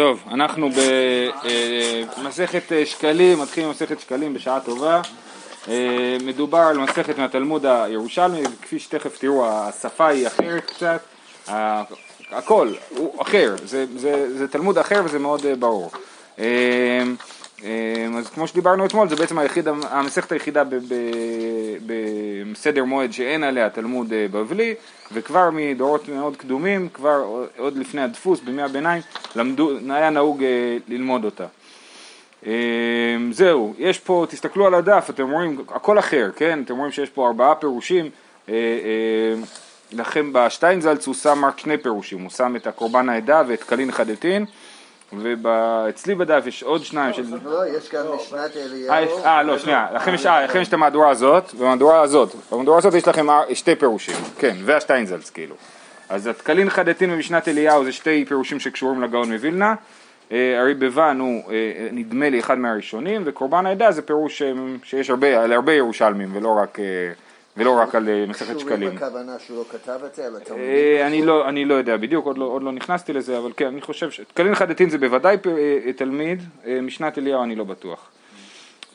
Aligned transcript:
טוב, 0.00 0.24
אנחנו 0.30 0.68
במסכת 2.18 2.72
שקלים, 2.84 3.40
מתחילים 3.40 3.70
מסכת 3.70 4.00
שקלים 4.00 4.34
בשעה 4.34 4.60
טובה. 4.60 5.00
אה, 5.68 6.16
מדובר 6.24 6.58
על 6.58 6.78
מסכת 6.78 7.18
מהתלמוד 7.18 7.66
הירושלמי, 7.66 8.42
כפי 8.62 8.78
שתכף 8.78 9.18
תראו, 9.18 9.46
השפה 9.48 10.06
היא 10.08 10.26
אחרת 10.26 10.64
קצת, 10.64 11.00
הכל 12.30 12.72
הוא 12.88 13.22
אחר, 13.22 13.54
זה, 13.64 13.86
זה, 13.96 14.38
זה 14.38 14.48
תלמוד 14.48 14.78
אחר 14.78 15.02
וזה 15.04 15.18
מאוד 15.18 15.46
אה, 15.46 15.56
ברור. 15.56 15.90
אה, 17.64 18.08
אז 18.18 18.28
כמו 18.28 18.46
שדיברנו 18.46 18.86
אתמול, 18.86 19.08
זה 19.08 19.16
בעצם 19.16 19.38
היחיד, 19.38 19.68
המסכת 19.68 20.32
היחידה 20.32 20.62
בסדר 22.52 22.84
מועד 22.84 23.12
שאין 23.12 23.44
עליה 23.44 23.70
תלמוד 23.70 24.06
בבלי, 24.10 24.74
וכבר 25.12 25.50
מדורות 25.52 26.08
מאוד 26.08 26.36
קדומים, 26.36 26.88
כבר 26.88 27.44
עוד 27.58 27.76
לפני 27.76 28.02
הדפוס, 28.02 28.40
בימי 28.40 28.62
הביניים, 28.62 29.02
למדו, 29.36 29.70
היה 29.90 30.10
נהוג 30.10 30.44
ללמוד 30.88 31.24
אותה. 31.24 31.46
זהו, 33.30 33.74
יש 33.78 33.98
פה, 33.98 34.26
תסתכלו 34.28 34.66
על 34.66 34.74
הדף, 34.74 35.06
אתם 35.10 35.30
רואים, 35.30 35.64
הכל 35.68 35.98
אחר, 35.98 36.30
כן? 36.36 36.62
אתם 36.64 36.76
רואים 36.76 36.92
שיש 36.92 37.10
פה 37.10 37.26
ארבעה 37.26 37.54
פירושים. 37.54 38.10
לכם 39.92 40.30
בשטיינזלץ 40.32 41.06
הוא 41.06 41.14
שם 41.14 41.44
רק 41.44 41.58
שני 41.58 41.78
פירושים, 41.78 42.20
הוא 42.20 42.30
שם 42.30 42.56
את 42.56 42.66
הקורבן 42.66 43.08
העדה 43.08 43.42
ואת 43.46 43.62
קלין 43.62 43.92
חדתין. 43.92 44.44
ואצלי 45.12 46.14
בדף 46.14 46.44
יש 46.46 46.62
עוד 46.62 46.84
שניים 46.84 47.12
של... 47.12 47.22
לא, 47.44 47.66
יש 47.66 47.90
גם 47.94 48.04
משנת 48.16 48.56
אליהו. 48.56 49.24
אה, 49.24 49.42
לא, 49.42 49.58
שנייה, 49.58 49.86
לכם 49.94 50.14
יש, 50.14 50.26
לכם 50.26 50.60
יש 50.60 50.68
את 50.68 50.72
המהדורה 50.72 51.10
הזאת, 51.10 51.54
ובמהדורה 51.54 52.00
הזאת, 52.00 52.34
במהדורה 52.52 52.78
הזאת 52.78 52.94
יש 52.94 53.08
לכם 53.08 53.26
שתי 53.52 53.74
פירושים, 53.74 54.16
כן, 54.38 54.56
והשטיינזלץ 54.64 55.30
כאילו. 55.30 55.54
אז 56.08 56.26
התקלין 56.26 56.70
חדתין 56.70 57.10
במשנת 57.10 57.48
אליהו 57.48 57.84
זה 57.84 57.92
שתי 57.92 58.24
פירושים 58.28 58.60
שקשורים 58.60 59.02
לגאון 59.02 59.32
מווילנה, 59.32 59.74
הרי 60.30 60.74
בבן 60.78 61.18
הוא 61.20 61.42
נדמה 61.92 62.30
לי 62.30 62.40
אחד 62.40 62.58
מהראשונים, 62.58 63.22
וקורבן 63.24 63.66
העדה 63.66 63.92
זה 63.92 64.02
פירוש 64.02 64.42
שיש 64.84 65.10
הרבה, 65.10 65.42
על 65.42 65.52
הרבה 65.52 65.72
ירושלמים 65.72 66.36
ולא 66.36 66.58
רק... 66.62 66.78
ולא 67.56 67.78
רק 67.78 67.94
על 67.94 68.08
אה, 68.08 68.24
מסכת 68.28 68.60
שקלים. 68.60 68.96
הכוונה 68.96 69.38
שהוא 69.38 69.58
לא 69.58 69.64
כתב 69.70 70.00
את 70.06 70.14
זה, 70.14 70.26
התלמידים? 70.26 70.68
אה, 70.68 71.06
אני 71.06 71.22
לא, 71.22 71.48
אני 71.48 71.64
לא 71.64 71.74
יודע 71.74 71.96
בדיוק, 71.96 72.26
עוד 72.26 72.38
לא, 72.38 72.44
עוד 72.44 72.62
לא 72.62 72.72
נכנסתי 72.72 73.12
לזה, 73.12 73.38
אבל 73.38 73.52
כן, 73.56 73.66
אני 73.66 73.80
חושב 73.80 74.10
ש... 74.10 74.20
תקלין 74.20 74.54
חדתין 74.54 74.90
זה 74.90 74.98
בוודאי 74.98 75.36
אה, 75.86 75.92
תלמיד, 75.92 76.42
משנת 76.82 77.18
אליהו 77.18 77.42
אני 77.42 77.56
לא 77.56 77.64
בטוח. 77.64 78.10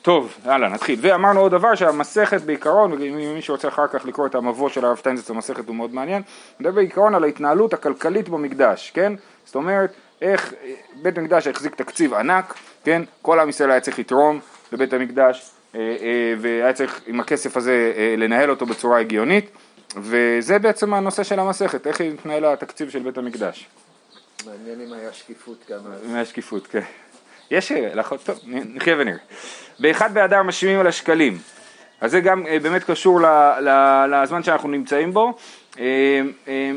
טוב, 0.02 0.34
יאללה, 0.46 0.68
נתחיל. 0.68 0.98
ואמרנו 1.02 1.40
עוד 1.40 1.52
דבר, 1.52 1.74
שהמסכת 1.74 2.40
בעיקרון, 2.40 2.92
ומי 2.92 3.42
שרוצה 3.42 3.68
אחר 3.68 3.86
כך 3.86 4.06
לקרוא 4.06 4.26
את 4.26 4.34
המבוא 4.34 4.68
של 4.68 4.84
הרב 4.84 4.96
שטיינזץ 4.96 5.30
במסכת 5.30 5.68
הוא 5.68 5.76
מאוד 5.76 5.94
מעניין, 5.94 6.22
מדבר 6.60 6.72
בעיקרון 6.72 7.14
על 7.14 7.24
ההתנהלות 7.24 7.72
הכלכלית 7.72 8.28
במקדש, 8.28 8.90
כן? 8.94 9.12
זאת 9.44 9.54
אומרת, 9.54 9.92
איך 10.22 10.54
בית 11.02 11.18
המקדש 11.18 11.46
החזיק 11.46 11.74
תקציב 11.74 12.14
ענק, 12.14 12.54
כן? 12.84 13.02
כל 13.22 13.40
עם 13.40 13.48
ישראל 13.48 13.70
היה 13.70 13.80
צריך 13.80 13.98
לתרום 13.98 14.40
לבית 14.72 14.92
המקדש, 14.92 15.50
והיה 16.38 16.72
צריך 16.72 17.00
עם 17.06 17.20
הכסף 17.20 17.56
הזה 17.56 17.92
אה, 17.96 18.14
לנהל 18.18 18.50
אותו 18.50 18.66
בצורה 18.66 19.00
הגיונית, 19.00 19.50
וזה 19.96 20.58
בעצם 20.58 20.94
הנושא 20.94 21.22
של 21.22 21.40
המסכת, 21.40 21.86
איך 21.86 22.00
התנהל 22.00 22.44
התקציב 22.44 22.90
של 22.90 22.98
בית 22.98 23.18
המקדש. 23.18 23.66
מעניין 24.46 24.80
אם 24.80 24.92
היה 24.92 25.12
שקיפות 25.12 25.64
גם 25.70 25.78
אז. 25.78 26.10
אם 26.10 26.14
היה 26.14 26.24
שקיפות, 26.24 26.66
כן. 26.66 26.80
יש, 27.50 27.72
טוב, 28.24 28.38
נחיה 28.46 28.96
ונראה. 28.98 29.18
באחד 29.78 30.14
באדר 30.14 30.42
משווים 30.42 30.80
על 30.80 30.86
השקלים, 30.86 31.38
אז 32.00 32.10
זה 32.10 32.20
גם 32.20 32.44
באמת 32.62 32.84
קשור 32.84 33.20
לזמן 34.08 34.42
שאנחנו 34.42 34.68
נמצאים 34.68 35.12
בו, 35.12 35.34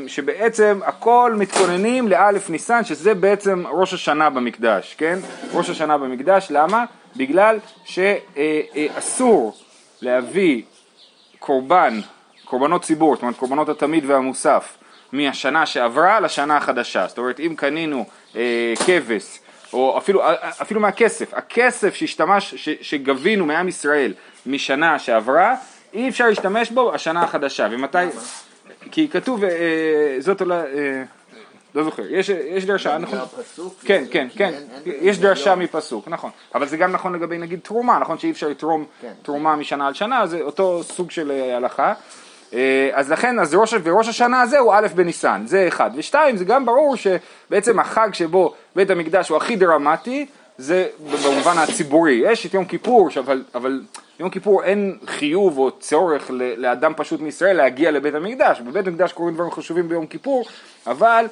שבעצם 0.06 0.80
הכל 0.84 1.34
מתכוננים 1.38 2.08
לאלף 2.08 2.50
ניסן, 2.50 2.84
שזה 2.84 3.14
בעצם 3.14 3.64
ראש 3.66 3.94
השנה 3.94 4.30
במקדש, 4.30 4.94
כן? 4.98 5.18
ראש 5.52 5.70
השנה 5.70 5.98
במקדש, 5.98 6.46
למה? 6.50 6.84
בגלל 7.16 7.58
שאסור 7.84 9.56
להביא 10.02 10.62
קורבן, 11.38 12.00
קורבנות 12.44 12.82
ציבור, 12.82 13.14
זאת 13.14 13.22
אומרת 13.22 13.36
קורבנות 13.36 13.68
התמיד 13.68 14.04
והמוסף, 14.06 14.76
מהשנה 15.12 15.66
שעברה 15.66 16.20
לשנה 16.20 16.56
החדשה. 16.56 17.06
זאת 17.08 17.18
אומרת, 17.18 17.40
אם 17.40 17.54
קנינו 17.56 18.04
אה, 18.36 18.72
כבש, 18.86 19.38
או 19.72 19.98
אפילו, 19.98 20.22
אפילו 20.62 20.80
מהכסף, 20.80 21.34
הכסף 21.34 21.94
שהשתמש, 21.94 22.54
ש, 22.54 22.68
שגבינו 22.80 23.46
מעם 23.46 23.68
ישראל 23.68 24.14
משנה 24.46 24.98
שעברה, 24.98 25.54
אי 25.94 26.08
אפשר 26.08 26.28
להשתמש 26.28 26.70
בו 26.70 26.94
השנה 26.94 27.22
החדשה. 27.22 27.68
ומתי? 27.70 27.98
כי 28.90 29.08
כתוב, 29.08 29.44
אה, 29.44 29.50
זאת 30.18 30.40
אולי... 30.40 30.56
אה, 30.56 31.02
לא 31.74 31.84
זוכר, 31.84 32.02
יש, 32.10 32.28
יש 32.28 32.64
דרשה, 32.64 32.98
נכון? 32.98 33.18
כן, 33.84 34.04
כן, 34.10 34.28
כן, 34.36 34.52
יש 34.84 35.18
דרשה 35.18 35.54
מפסוק, 35.54 36.08
נכון, 36.08 36.30
אבל 36.54 36.66
זה 36.66 36.76
גם 36.76 36.92
נכון 36.92 37.14
לגבי 37.14 37.38
נגיד 37.38 37.60
תרומה, 37.62 37.98
נכון? 37.98 38.18
שאי 38.18 38.30
אפשר 38.30 38.48
לתרום 38.48 38.84
כן. 39.00 39.12
תרומה 39.22 39.56
משנה 39.56 39.86
על 39.86 39.94
שנה, 39.94 40.26
זה 40.26 40.40
אותו 40.40 40.82
סוג 40.82 41.10
של 41.10 41.30
אה, 41.30 41.56
הלכה, 41.56 41.94
אה, 42.54 42.90
אז 42.92 43.10
לכן, 43.10 43.38
אז 43.38 43.54
ראש, 43.54 43.74
וראש 43.82 44.08
השנה 44.08 44.40
הזה 44.40 44.58
הוא 44.58 44.74
א' 44.74 44.86
בניסן, 44.94 45.42
זה 45.46 45.68
אחד, 45.68 45.90
ושתיים, 45.96 46.36
זה 46.36 46.44
גם 46.44 46.66
ברור 46.66 46.96
שבעצם 46.96 47.80
החג 47.80 48.08
שבו 48.12 48.54
בית 48.76 48.90
המקדש 48.90 49.28
הוא 49.28 49.36
הכי 49.36 49.56
דרמטי, 49.56 50.26
זה 50.58 50.86
במובן 51.24 51.58
הציבורי, 51.58 52.22
יש 52.24 52.46
את 52.46 52.54
יום 52.54 52.64
כיפור, 52.64 53.08
אבל, 53.18 53.42
אבל 53.54 53.82
יום 54.20 54.30
כיפור 54.30 54.64
אין 54.64 54.98
חיוב 55.06 55.58
או 55.58 55.70
צורך 55.70 56.30
לאדם 56.56 56.92
פשוט 56.96 57.20
מישראל 57.20 57.56
להגיע 57.56 57.90
לבית 57.90 58.14
המקדש, 58.14 58.60
בבית 58.60 58.86
המקדש 58.86 59.12
קורים 59.12 59.34
דברים 59.34 59.50
חשובים 59.50 59.88
ביום 59.88 60.06
כיפור, 60.06 60.44
אבל 60.86 61.26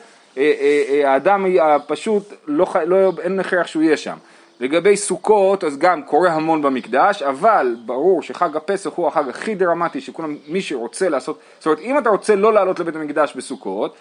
האדם 1.04 1.47
הפשוט, 1.62 2.32
לא, 2.47 2.66
לא, 2.87 3.12
אין 3.22 3.41
הכרח 3.41 3.66
שהוא 3.66 3.82
יהיה 3.82 3.97
שם. 3.97 4.16
לגבי 4.60 4.97
סוכות, 4.97 5.65
אז 5.65 5.78
גם 5.78 6.03
קורה 6.03 6.32
המון 6.32 6.62
במקדש, 6.62 7.22
אבל 7.22 7.76
ברור 7.87 8.22
שחג 8.22 8.56
הפסח 8.56 8.91
הוא 8.94 9.09
החג 9.09 9.28
הכי 9.28 9.54
דרמטי 9.54 10.00
שכולם, 10.00 10.37
מי 10.48 10.62
שרוצה 10.62 11.09
לעשות, 11.09 11.38
זאת 11.59 11.66
אומרת 11.66 11.81
אם 11.81 11.98
אתה 11.98 12.10
רוצה 12.10 12.37
לא 12.37 12.53
לעלות 12.53 12.81
לבית 12.81 12.97
המקדש 12.97 13.37
בסוכות, 13.37 13.97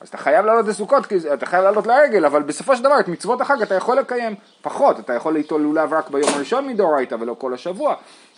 אז 0.00 0.08
אתה 0.08 0.18
חייב 0.18 0.46
לעלות 0.46 0.66
לסוכות, 0.66 1.06
כי 1.06 1.16
אתה 1.34 1.46
חייב 1.46 1.64
לעלות 1.64 1.86
לרגל, 1.86 2.24
אבל 2.24 2.42
בסופו 2.42 2.76
של 2.76 2.84
דבר 2.84 3.00
את 3.00 3.08
מצוות 3.08 3.40
החג 3.40 3.62
אתה 3.62 3.74
יכול 3.74 3.98
לקיים 3.98 4.34
פחות, 4.62 5.00
אתה 5.00 5.12
יכול 5.12 5.34
ליטול 5.34 5.60
לולב 5.60 5.92
רק 5.92 6.10
ביום 6.10 6.30
הראשון 6.34 6.68
מדאורייתא 6.68 7.16
ולא 7.20 7.34
כל 7.38 7.54
השבוע, 7.54 7.94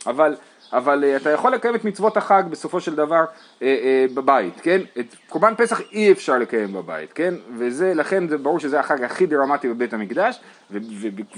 אבל 0.07 0.37
אבל 0.75 1.05
uh, 1.05 1.23
אתה 1.23 1.31
יכול 1.31 1.53
לקיים 1.53 1.75
את 1.75 1.85
מצוות 1.85 2.17
החג 2.17 2.43
בסופו 2.51 2.81
של 2.81 2.95
דבר 2.95 3.25
uh, 3.25 3.61
uh, 3.61 3.65
בבית, 4.15 4.61
כן? 4.63 4.81
את 5.01 5.15
קורבן 5.29 5.55
פסח 5.57 5.81
אי 5.93 6.13
אפשר 6.13 6.39
לקיים 6.39 6.73
בבית, 6.73 7.13
כן? 7.13 7.35
וזה, 7.57 7.95
לכן 7.95 8.29
זה 8.29 8.39
ברור 8.39 8.61
שזה 8.61 8.81
החג 8.81 9.03
הכי 9.05 9.27
דרמטי 9.27 9.69
בבית 9.69 9.93
המקדש, 9.93 10.41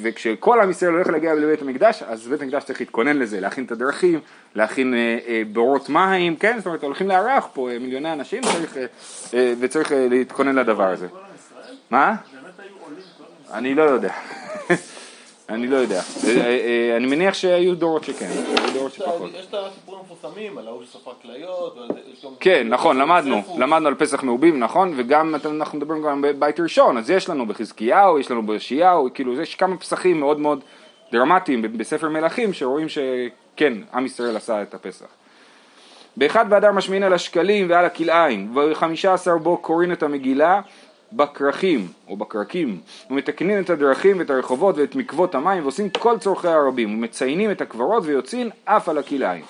וכשכל 0.03 0.61
עם 0.61 0.71
ישראל 0.71 0.93
הולך 0.93 1.07
להגיע 1.07 1.35
לבית 1.35 1.63
המקדש, 1.63 2.03
אז 2.03 2.29
בית 2.29 2.43
המקדש 2.43 2.65
צריך 2.65 2.81
להתכונן 2.81 3.17
לזה, 3.17 3.41
להכין 3.41 3.65
את 3.65 3.73
הדרכים, 3.73 4.21
להכין 4.55 4.95
uh, 4.95 5.27
uh, 5.27 5.31
בורות 5.53 5.89
מים, 5.89 6.37
כן? 6.37 6.57
זאת 6.59 6.67
אומרת, 6.67 6.83
הולכים 6.83 7.09
לארח 7.09 7.49
פה 7.53 7.71
uh, 7.71 7.83
מיליוני 7.83 8.13
אנשים 8.13 8.43
צריך, 8.43 8.75
uh, 8.75 8.79
uh, 9.31 9.35
וצריך 9.61 9.91
uh, 9.91 9.95
להתכונן 10.11 10.55
לדבר 10.55 10.91
הזה. 10.91 11.07
מה? 11.91 12.15
אני 13.53 13.75
לא 13.75 13.83
יודע. 13.83 14.13
אני 15.49 15.67
לא 15.67 15.77
יודע. 15.77 16.01
אה, 16.25 16.31
אה, 16.37 16.97
אני 16.97 17.07
מניח 17.07 17.35
שהיו 17.35 17.75
דורות 17.75 18.05
שכן, 18.05 18.27
היו 18.27 18.73
דורות 18.75 18.93
שפחות. 18.93 19.31
יש 19.35 19.47
את 19.47 19.55
הסיפורים 19.55 20.01
המפורסמים 20.01 20.59
על 20.59 20.69
ההוא 20.69 20.85
שספר 20.85 21.11
כליות. 21.23 21.79
כן, 22.41 22.69
נכון, 22.69 22.99
למדנו, 22.99 23.43
למדנו 23.59 23.89
על 23.89 23.95
פסח 23.95 24.23
מעובים, 24.23 24.61
נכון, 24.61 24.95
וגם 24.97 25.35
אנחנו 25.45 25.79
מדברים 25.79 26.03
גם 26.03 26.23
בבית 26.23 26.61
ראשון, 26.61 26.99
אז 26.99 27.11
יש 27.11 27.29
לנו 27.29 27.47
בחזקיהו, 27.47 28.19
יש 28.19 28.31
לנו 28.31 28.47
ביאשיהו, 28.47 29.09
כאילו 29.15 29.43
יש 29.43 29.55
כמה 29.55 29.77
פסחים 29.77 30.21
מאוד 30.21 30.41
מאוד 30.41 30.61
דרמטיים 31.13 31.63
בספר 31.63 32.09
מלכים 32.09 32.53
שרואים 32.53 32.87
שכן, 32.89 33.73
עם 33.95 34.07
ישראל 34.07 34.37
עשה 34.37 34.63
את 34.63 34.75
הפסח. 34.75 35.07
באחד 36.17 36.51
באדר 36.51 36.73
משמין 36.73 37.03
על 37.03 37.13
השקלים 37.13 37.71
ועל 37.71 37.85
הכלאיים, 37.85 38.57
ובחמישה 38.57 39.15
עשר 39.15 39.39
בו 39.39 39.57
קוראים 39.57 39.93
את 39.93 40.03
המגילה 40.03 40.61
בכרכים 41.13 41.89
או 42.09 42.17
בכרכים 42.17 42.81
ומתקנים 43.11 43.61
את 43.61 43.71
הדרכים 43.71 44.19
ואת 44.19 44.31
הרחובות 44.31 44.79
ואת 44.79 44.95
מקוות 44.95 45.35
המים 45.35 45.63
ועושים 45.63 45.91
כל 45.91 46.19
צורכי 46.19 46.49
הרבים 46.49 46.95
ומציינים 46.95 47.51
את 47.51 47.61
הקברות 47.61 48.03
ויוצאים 48.07 48.51
אף 48.65 48.89
על 48.89 48.99
הכלאיים. 48.99 49.45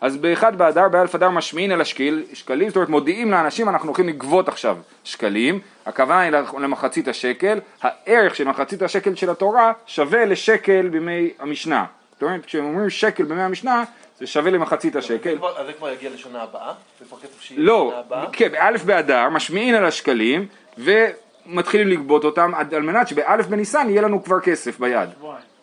אז 0.00 0.16
באחד 0.16 0.58
באדר 0.58 0.88
באלף 0.88 1.14
אדר 1.14 1.30
משמיעין 1.30 1.72
על 1.72 1.80
השקלים, 1.80 2.68
זאת 2.68 2.76
אומרת 2.76 2.88
מודיעים 2.88 3.30
לאנשים 3.30 3.68
אנחנו 3.68 3.88
הולכים 3.88 4.08
לגבות 4.08 4.48
עכשיו 4.48 4.76
שקלים, 5.04 5.60
הכוונה 5.86 6.20
היא 6.20 6.32
למחצית 6.58 7.08
השקל, 7.08 7.58
הערך 7.82 8.36
של 8.36 8.44
מחצית 8.48 8.82
השקל 8.82 9.14
של 9.14 9.30
התורה 9.30 9.72
שווה 9.86 10.24
לשקל 10.24 10.88
בימי 10.88 11.30
המשנה. 11.38 11.84
זאת 12.12 12.22
אומרת 12.22 12.46
כשהם 12.46 12.64
אומרים 12.64 12.90
שקל 12.90 13.24
בימי 13.24 13.42
המשנה 13.42 13.84
זה 14.18 14.26
שווה 14.26 14.50
למחצית 14.50 14.96
השקל. 14.96 15.38
אז 15.56 15.66
זה 15.66 15.72
כבר 15.72 15.90
יגיע 15.90 16.10
לשנה 16.10 16.42
הבאה? 16.42 16.72
זה 16.98 17.04
כבר 17.04 17.18
כתוב 17.18 17.40
שיהיה 17.40 17.60
לא, 17.60 17.86
לשנה 17.88 18.00
הבאה? 18.00 18.26
כן, 18.32 18.52
באלף 18.52 18.84
באדר 18.84 19.28
משמיעין 19.28 19.74
על 19.74 19.84
השקלים 19.84 20.46
ומתחילים 20.84 21.88
לגבות 21.88 22.24
אותם 22.24 22.52
על 22.54 22.82
מנת 22.82 23.08
שבאלף 23.08 23.46
בניסן 23.46 23.86
יהיה 23.90 24.02
לנו 24.02 24.24
כבר 24.24 24.40
כסף 24.40 24.80
ביד. 24.80 25.08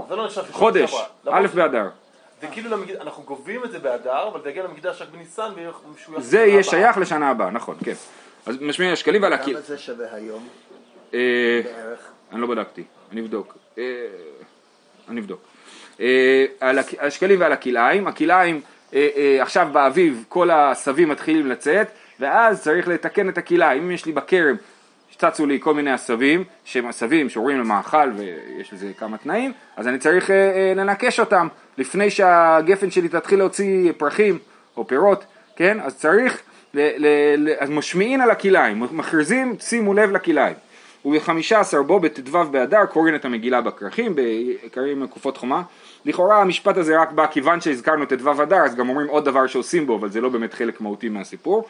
זה 0.10 0.16
לא 0.16 0.30
חודש, 0.52 0.96
א' 1.30 1.48
באדר. 1.54 1.90
זה 2.42 2.48
כאילו, 2.48 2.78
אנחנו 3.02 3.24
גובים 3.24 3.64
את 3.64 3.72
זה 3.72 3.80
באדר, 3.80 4.28
אבל 4.28 4.42
זה 4.44 4.50
יגיע 4.50 4.64
למקדש 4.64 5.02
רק 5.02 5.08
בניסן, 5.12 5.52
זה 6.18 6.40
יהיה 6.40 6.64
שייך 6.64 6.98
לשנה 6.98 7.30
הבאה, 7.30 7.50
נכון, 7.50 7.75
כן. 7.86 7.94
אז 8.46 8.62
משמיע 8.62 8.92
השקלים 8.92 9.22
ועל 9.22 9.34
הקהיל. 9.34 9.58
כמה 9.58 9.66
זה 9.66 9.78
שווה 9.78 10.06
היום? 10.14 10.48
אה, 11.14 11.62
בערך? 11.64 12.00
אני 12.31 12.42
לא 12.42 12.48
בדקתי, 12.48 12.84
אני 13.12 13.22
אבדוק. 13.22 13.58
אה, 13.78 13.84
אני 15.10 15.19
אבדוק. 15.19 15.42
אה, 16.00 16.46
על 16.60 16.80
השקלים 17.00 17.40
ועל 17.40 17.52
הכלאיים, 17.52 18.08
הכלאיים 18.08 18.62
עכשיו 19.40 19.68
באביב 19.72 20.25
כל 20.30 20.50
העשבים 20.50 21.10
מתחילים 21.10 21.48
לצאת 21.48 21.88
ואז 22.19 22.62
צריך 22.62 22.88
לתקן 22.88 23.30
את 23.30 23.38
הכלאיים, 23.38 23.84
אם 23.84 23.92
יש 23.92 24.06
לי 24.06 24.12
בכרם 24.12 24.56
צצו 25.18 25.46
לי 25.46 25.60
כל 25.62 25.74
מיני 25.74 25.92
עשבים 25.92 26.44
שהם 26.66 26.88
עשבים 26.88 27.30
שראויים 27.30 27.60
למאכל 27.60 28.12
ויש 28.18 28.74
לזה 28.74 28.92
כמה 28.98 29.18
תנאים 29.18 29.52
אז 29.78 29.88
אני 29.88 29.98
צריך 29.98 30.31
אה, 30.31 30.36
אה, 30.36 30.74
לנקש 30.75 31.19
אותם 31.19 31.48
לפני 31.78 32.10
שהגפן 32.10 32.92
שלי 32.92 33.10
תתחיל 33.10 33.40
להוציא 33.40 33.92
פרחים 33.98 34.38
או 34.78 34.88
פירות, 34.88 35.25
כן? 35.56 35.78
אז 35.81 35.98
צריך, 35.98 36.42
ל, 36.74 36.80
ל, 36.98 37.08
ל, 37.38 37.54
אז 37.60 37.69
משמיעין 37.69 38.22
על 38.22 38.31
הכלאיים, 38.31 38.84
מכריזים 38.92 39.56
שימו 39.60 39.94
לב 39.94 40.12
לכלאיים 40.12 40.56
ובחמישה 41.06 41.60
עשר 41.60 41.84
בו 41.84 42.00
בט"ו 42.00 42.44
באדר 42.52 42.86
קוראים 42.86 43.16
את 43.16 43.25
המגילה 43.25 43.62
בכרכים, 43.62 44.16
בעיקרים 44.16 45.00
מקופות 45.00 45.38
חומה. 45.38 45.62
לכאורה 46.06 46.42
המשפט 46.42 46.78
הזה 46.78 47.02
רק 47.02 47.12
בא 47.12 47.28
כיוון 47.28 47.62
שהזכרנו 47.62 48.06
ט"ו 48.06 48.44
אדר 48.44 48.56
אז 48.56 48.75
גם 48.75 48.90
אומרים 48.90 49.08
עוד 49.08 49.25
דבר 49.25 49.48
שעושים 49.48 49.88
בו 49.88 49.96
אבל 49.96 50.10
זה 50.10 50.22
לא 50.22 50.30
באמת 50.30 50.54
חלק 50.54 50.81
מהותי 50.81 51.10
מהסיפור. 51.10 51.68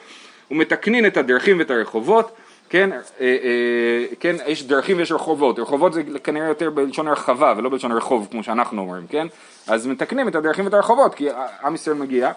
ומתקנין 0.51 1.05
את 1.05 1.17
הדרכים 1.17 1.59
ואת 1.59 1.71
הרחובות, 1.71 2.31
כן, 2.69 2.91
אה, 2.91 2.97
אה, 3.19 4.05
כן, 4.19 4.35
יש 4.47 4.63
דרכים 4.63 4.97
ויש 4.97 5.11
רחובות, 5.11 5.59
רחובות 5.59 5.93
זה 5.93 6.03
כנראה 6.23 6.47
יותר 6.47 6.69
בלשון 6.69 7.07
הרחבה 7.07 7.53
ולא 7.57 7.69
בלשון 7.69 7.91
רחוב 7.91 8.27
כמו 8.31 8.43
שאנחנו 8.43 8.81
אומרים, 8.81 9.07
כן, 9.07 9.27
אז 9.67 9.87
מתקנים 9.87 10.27
את 10.27 10.35
הדרכים 10.35 10.65
ואת 10.65 10.73
הרחובות 10.73 11.15
כי 11.15 11.27
עם 11.63 11.75
ישראל 11.75 11.95
מגיע 11.95 12.31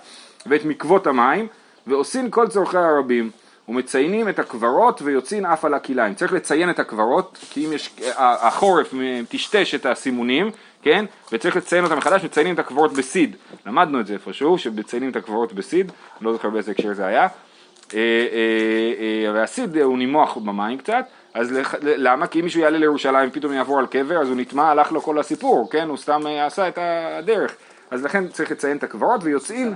ואת 0.47 0.65
מקוות 0.65 1.07
המים 1.07 1.47
ועושים 1.87 2.31
כל 2.31 2.49
צורכי 2.49 2.77
הרבים 2.77 3.31
ומציינים 3.69 4.29
את 4.29 4.39
הקברות 4.39 5.03
ויוצאים 5.03 5.47
אף 5.47 5.65
על 5.65 5.75
הכלאיים. 5.75 6.15
צריך 6.15 6.33
לציין 6.33 6.71
את 6.71 6.79
הקברות, 6.79 7.39
כי 7.51 7.67
אם 7.67 7.73
יש, 7.73 7.91
החורף 8.17 8.95
טשטש 9.29 9.75
את 9.75 9.87
הסימונים, 9.87 10.51
כן? 10.83 11.05
וצריך 11.33 11.57
לציין 11.57 11.85
אותם 11.85 11.99
מחדש, 11.99 12.25
מציינים 12.25 12.55
את 12.55 12.59
הקברות 12.59 12.93
בסיד. 12.93 13.37
למדנו 13.67 14.01
את 14.01 14.07
זה 14.07 14.13
איפשהו, 14.13 14.59
שמציינים 14.59 15.11
את 15.11 15.17
הקברות 15.17 15.53
בסיד, 15.53 15.93
לא 16.21 16.33
זוכר 16.33 16.51
באיזה 16.51 16.71
הקשר 16.71 16.95
זה 16.95 17.07
היה. 17.07 17.29
אה, 17.95 18.01
אה, 18.01 19.27
אה, 19.27 19.33
והסיד 19.35 19.77
הוא 19.77 19.99
נימוח 19.99 20.37
במים 20.37 20.79
קצת, 20.79 21.05
אז 21.35 21.59
למה? 21.83 22.27
כי 22.27 22.41
אם 22.41 22.45
מישהו 22.45 22.61
יעלה 22.61 22.79
לירושלים 22.79 23.31
פתאום 23.31 23.53
יעבור 23.53 23.79
על 23.79 23.87
קבר, 23.87 24.21
אז 24.21 24.29
הוא 24.29 24.37
נטמע, 24.37 24.71
הלך 24.71 24.93
לו 24.93 25.01
כל 25.01 25.19
הסיפור, 25.19 25.71
כן? 25.71 25.89
הוא 25.89 25.97
סתם 25.97 26.27
אה, 26.27 26.47
עשה 26.47 26.69
את 26.69 26.79
הדרך. 26.83 27.57
אז 27.91 28.05
לכן 28.05 28.29
צריך 28.29 28.51
לציין 28.51 28.77
את 28.77 28.83
הקברות 28.83 29.21
ויוצאים 29.25 29.75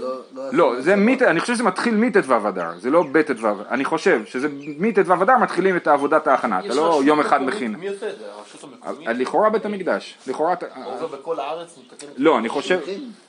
לא- 0.00 0.16
לא 0.34 0.52
לא, 0.52 0.80
זה 0.80 0.96
מ... 0.96 1.08
אני 1.08 1.40
חושב 1.40 1.54
שזה 1.54 1.62
מתחיל 1.64 1.94
מט"ו 1.94 2.48
אדר, 2.48 2.70
זה 2.78 2.90
לא 2.90 3.04
בט"ו, 3.12 3.48
אני 3.70 3.84
חושב 3.84 4.20
שזה 4.24 4.48
מט"ו 4.78 5.22
אדר 5.22 5.38
מתחילים 5.38 5.76
את 5.76 5.88
עבודת 5.88 6.26
ההכנה, 6.26 6.60
אתה 6.60 6.74
לא 6.74 7.00
יום 7.04 7.20
אחד 7.20 7.42
מכין. 7.42 7.76
מי 7.76 7.88
עושה 7.88 8.10
את 8.10 8.18
זה? 8.18 8.24
הרשות 8.38 8.64
המקומית? 8.64 9.08
לכאורה 9.08 9.50
בית 9.50 9.64
המקדש, 9.64 10.18
לכאורה, 10.26 10.54
עובר 10.84 11.06
בכל 11.06 11.40
הארץ, 11.40 11.78
לא, 12.16 12.38
אני 12.38 12.48
חושב, 12.48 12.80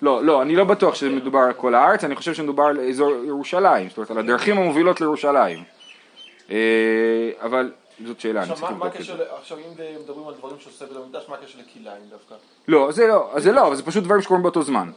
לא, 0.02 0.24
לא, 0.24 0.42
אני 0.42 0.56
לא 0.56 0.64
בטוח 0.64 0.96
שמדובר 0.96 1.40
על 1.40 1.54
כל 1.54 1.76
הארץ, 1.76 2.04
אני 2.04 2.16
חושב 2.16 2.34
שמדובר 2.34 2.64
על 2.64 2.80
אזור 2.80 3.14
ירושלים, 3.26 3.90
זאת 3.90 3.98
אומרת 3.98 4.12
על 4.12 4.18
הדרכים 4.18 4.58
המובילות 4.58 5.02
לירושלים. 5.02 5.64
אה, 6.52 7.32
אבל 7.42 7.72
זאת 8.06 8.20
שאלה, 8.20 8.44
אני 8.44 8.54
צריך 8.56 8.72
לבדוק 8.72 8.96
את 8.96 9.04
זה. 9.06 9.14
עכשיו 9.40 9.58
אם 9.58 9.64
מדברים 10.04 10.28
על 10.28 10.34
דברים 10.34 10.56
שעושה 10.60 10.86
בית 10.86 10.98
המקדש, 10.98 11.24
מה 11.30 11.36
הקשר 11.36 11.60
לכלאיים 11.60 12.04
דווקא? 12.10 12.36
לא, 12.68 12.92
זה 12.92 13.08
לא, 13.08 13.32
זה 13.38 13.52
לא, 13.52 13.76
זה 13.76 13.84
פשוט 13.84 14.04
דברים 14.04 14.22
שקורים 14.22 14.44
באותו 14.44 14.62
זמן. 14.64 14.92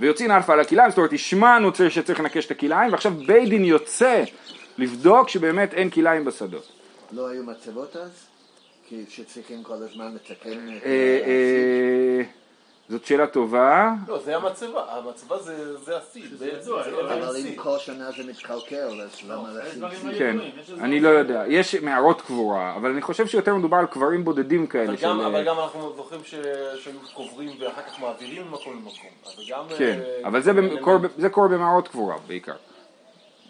ויוצאים 0.00 0.30
אף 0.30 0.52
על 0.52 0.60
הכלאיים, 0.60 0.90
זאת 0.90 0.98
אומרת 0.98 1.12
השמענו 1.12 1.72
צריך- 1.72 1.92
שצריך 1.92 2.20
לנכש 2.20 2.46
את 2.46 2.50
הכלאיים, 2.50 2.92
ועכשיו 2.92 3.12
בית 3.26 3.48
דין 3.48 3.64
יוצא 3.64 4.24
לבדוק 4.78 5.28
שבאמת 5.28 5.74
אין 5.74 5.90
כלאיים 5.90 6.24
בשדות. 6.24 6.68
לא 7.12 7.28
היו 7.28 7.42
מצוות 7.44 7.96
אז? 7.96 8.10
כי 8.88 9.04
שצריכים 9.08 9.62
כל 9.62 9.74
הזמן 9.74 10.14
לתקן 10.14 10.68
זאת 12.88 13.04
שאלה 13.04 13.26
טובה. 13.26 13.90
לא, 14.08 14.18
זה 14.18 14.36
המצבה, 14.36 14.84
המצבה 14.88 15.38
זה 15.38 15.78
זה- 16.36 16.70
לא, 16.70 17.00
אבל 17.14 17.36
אם. 17.36 17.54
כל 17.56 17.78
שנה 17.78 18.10
זה 18.16 18.24
מתקלקל, 18.24 19.00
אז 19.02 19.28
לא, 19.28 19.34
למה 19.34 19.48
דברים 19.76 19.98
סיד? 20.00 20.18
כן, 20.18 20.36
אני 20.80 21.00
לא 21.00 21.08
יודע. 21.08 21.44
יש 21.48 21.74
מערות 21.74 22.20
קבורה, 22.22 22.76
אבל 22.76 22.90
אני 22.90 23.02
חושב 23.02 23.26
שיותר 23.26 23.54
מדובר 23.54 23.76
על 23.76 23.86
קברים 23.86 24.24
בודדים 24.24 24.66
כאלה. 24.66 24.84
אבל 24.84 24.96
גם- 25.02 25.44
גם 25.46 25.60
אנחנו 25.60 25.92
זוכרים 25.96 26.20
שהיו 26.24 26.98
קוברים 27.14 27.50
ואחר 27.60 27.82
כך 27.82 28.00
מעבירים 28.00 28.46
ממקום 28.50 28.72
למקום. 28.72 29.10
גם... 29.50 29.64
כן, 29.78 30.00
אה, 30.04 30.28
אבל 30.28 30.42
זה 31.16 31.28
קורה 31.30 31.48
במערות 31.48 31.88
קבורה 31.88 32.16
בעיקר. 32.26 32.54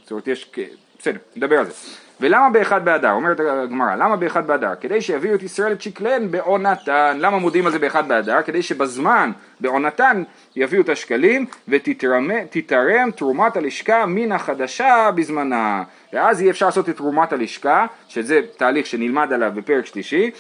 זאת 0.03 0.11
אומרת, 0.11 0.29
יש... 0.29 0.51
בסדר, 0.99 1.19
נדבר 1.37 1.59
על 1.59 1.65
זה. 1.67 1.73
ולמה 2.21 2.51
באחד 2.51 2.85
באדר? 2.85 3.11
אומרת 3.11 3.41
הגמרא, 3.41 3.95
למה 3.95 4.17
באחד 4.17 4.47
באדר? 4.47 4.75
כדי 4.81 5.01
שיביאו 5.01 5.35
את 5.35 5.43
ישראל 5.43 5.73
את 5.73 5.83
שקליהן 5.83 6.31
בעונתן. 6.31 7.17
למה 7.21 7.39
מודיעים 7.39 7.67
על 7.67 7.73
זה 7.73 7.79
באחד 7.79 8.09
באדר? 8.09 8.43
כדי 8.43 8.63
שבזמן, 8.63 9.33
בעונתן, 9.61 10.23
יביאו 10.57 10.83
את 10.83 10.89
השקלים 10.89 11.47
ותתרם 11.69 13.11
תרומת 13.17 13.57
הלשכה 13.57 14.07
מן 14.07 14.33
החדשה 14.33 15.11
בזמנה. 15.15 15.83
ואז 16.13 16.41
יהיה 16.41 16.51
אפשר 16.51 16.67
לעשות 16.67 16.89
את 16.89 16.97
תרומת 16.97 17.33
הלשכה, 17.33 17.87
שזה 18.09 18.41
תהליך 18.57 18.87
שנלמד 18.87 19.33
עליו 19.33 19.53
בפרק 19.55 19.87
שלישי. 19.87 20.31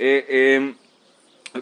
אה, 0.00 0.20
אה, 0.30 0.58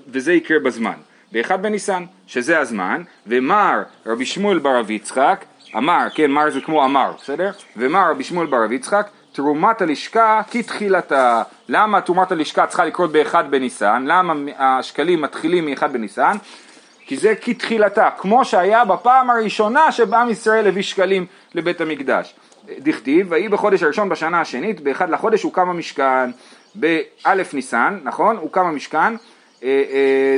וזה 0.06 0.32
יקרה 0.32 0.58
בזמן. 0.58 0.94
באחד 1.32 1.62
בניסן, 1.62 2.04
שזה 2.26 2.58
הזמן, 2.58 3.02
ומר 3.26 3.82
רבי 4.06 4.26
שמואל 4.26 4.58
בר 4.58 4.78
רב 4.78 4.90
יצחק, 4.90 5.44
אמר, 5.76 6.06
כן, 6.14 6.30
מר 6.30 6.50
זה 6.50 6.60
כמו 6.60 6.84
אמר, 6.84 7.12
בסדר? 7.22 7.50
ומר 7.76 8.10
רבי 8.10 8.24
שמואל 8.24 8.46
בר 8.46 8.64
רב 8.64 8.72
יצחק, 8.72 9.08
תרומת 9.32 9.82
הלשכה 9.82 10.42
כתחילתה. 10.50 11.42
למה 11.68 12.00
תרומת 12.00 12.32
הלשכה 12.32 12.66
צריכה 12.66 12.84
לקרות 12.84 13.12
באחד 13.12 13.50
בניסן? 13.50 14.04
למה 14.06 14.34
השקלים 14.58 15.22
מתחילים 15.22 15.66
מאחד 15.66 15.92
בניסן? 15.92 16.36
כי 17.06 17.16
זה 17.16 17.34
כתחילתה, 17.34 18.08
כמו 18.18 18.44
שהיה 18.44 18.84
בפעם 18.84 19.30
הראשונה 19.30 19.92
שבעם 19.92 20.30
ישראל 20.30 20.68
הביא 20.68 20.82
שקלים 20.82 21.26
לבית 21.54 21.80
המקדש. 21.80 22.34
דכתיב, 22.78 23.26
ויהי 23.30 23.48
בחודש 23.48 23.82
הראשון 23.82 24.08
בשנה 24.08 24.40
השנית, 24.40 24.80
באחד 24.80 25.10
לחודש 25.10 25.42
הוקם 25.42 25.70
המשכן, 25.70 26.30
באלף 26.74 27.54
ניסן, 27.54 27.98
נכון? 28.04 28.36
הוקם 28.36 28.66
המשכן, 28.66 29.14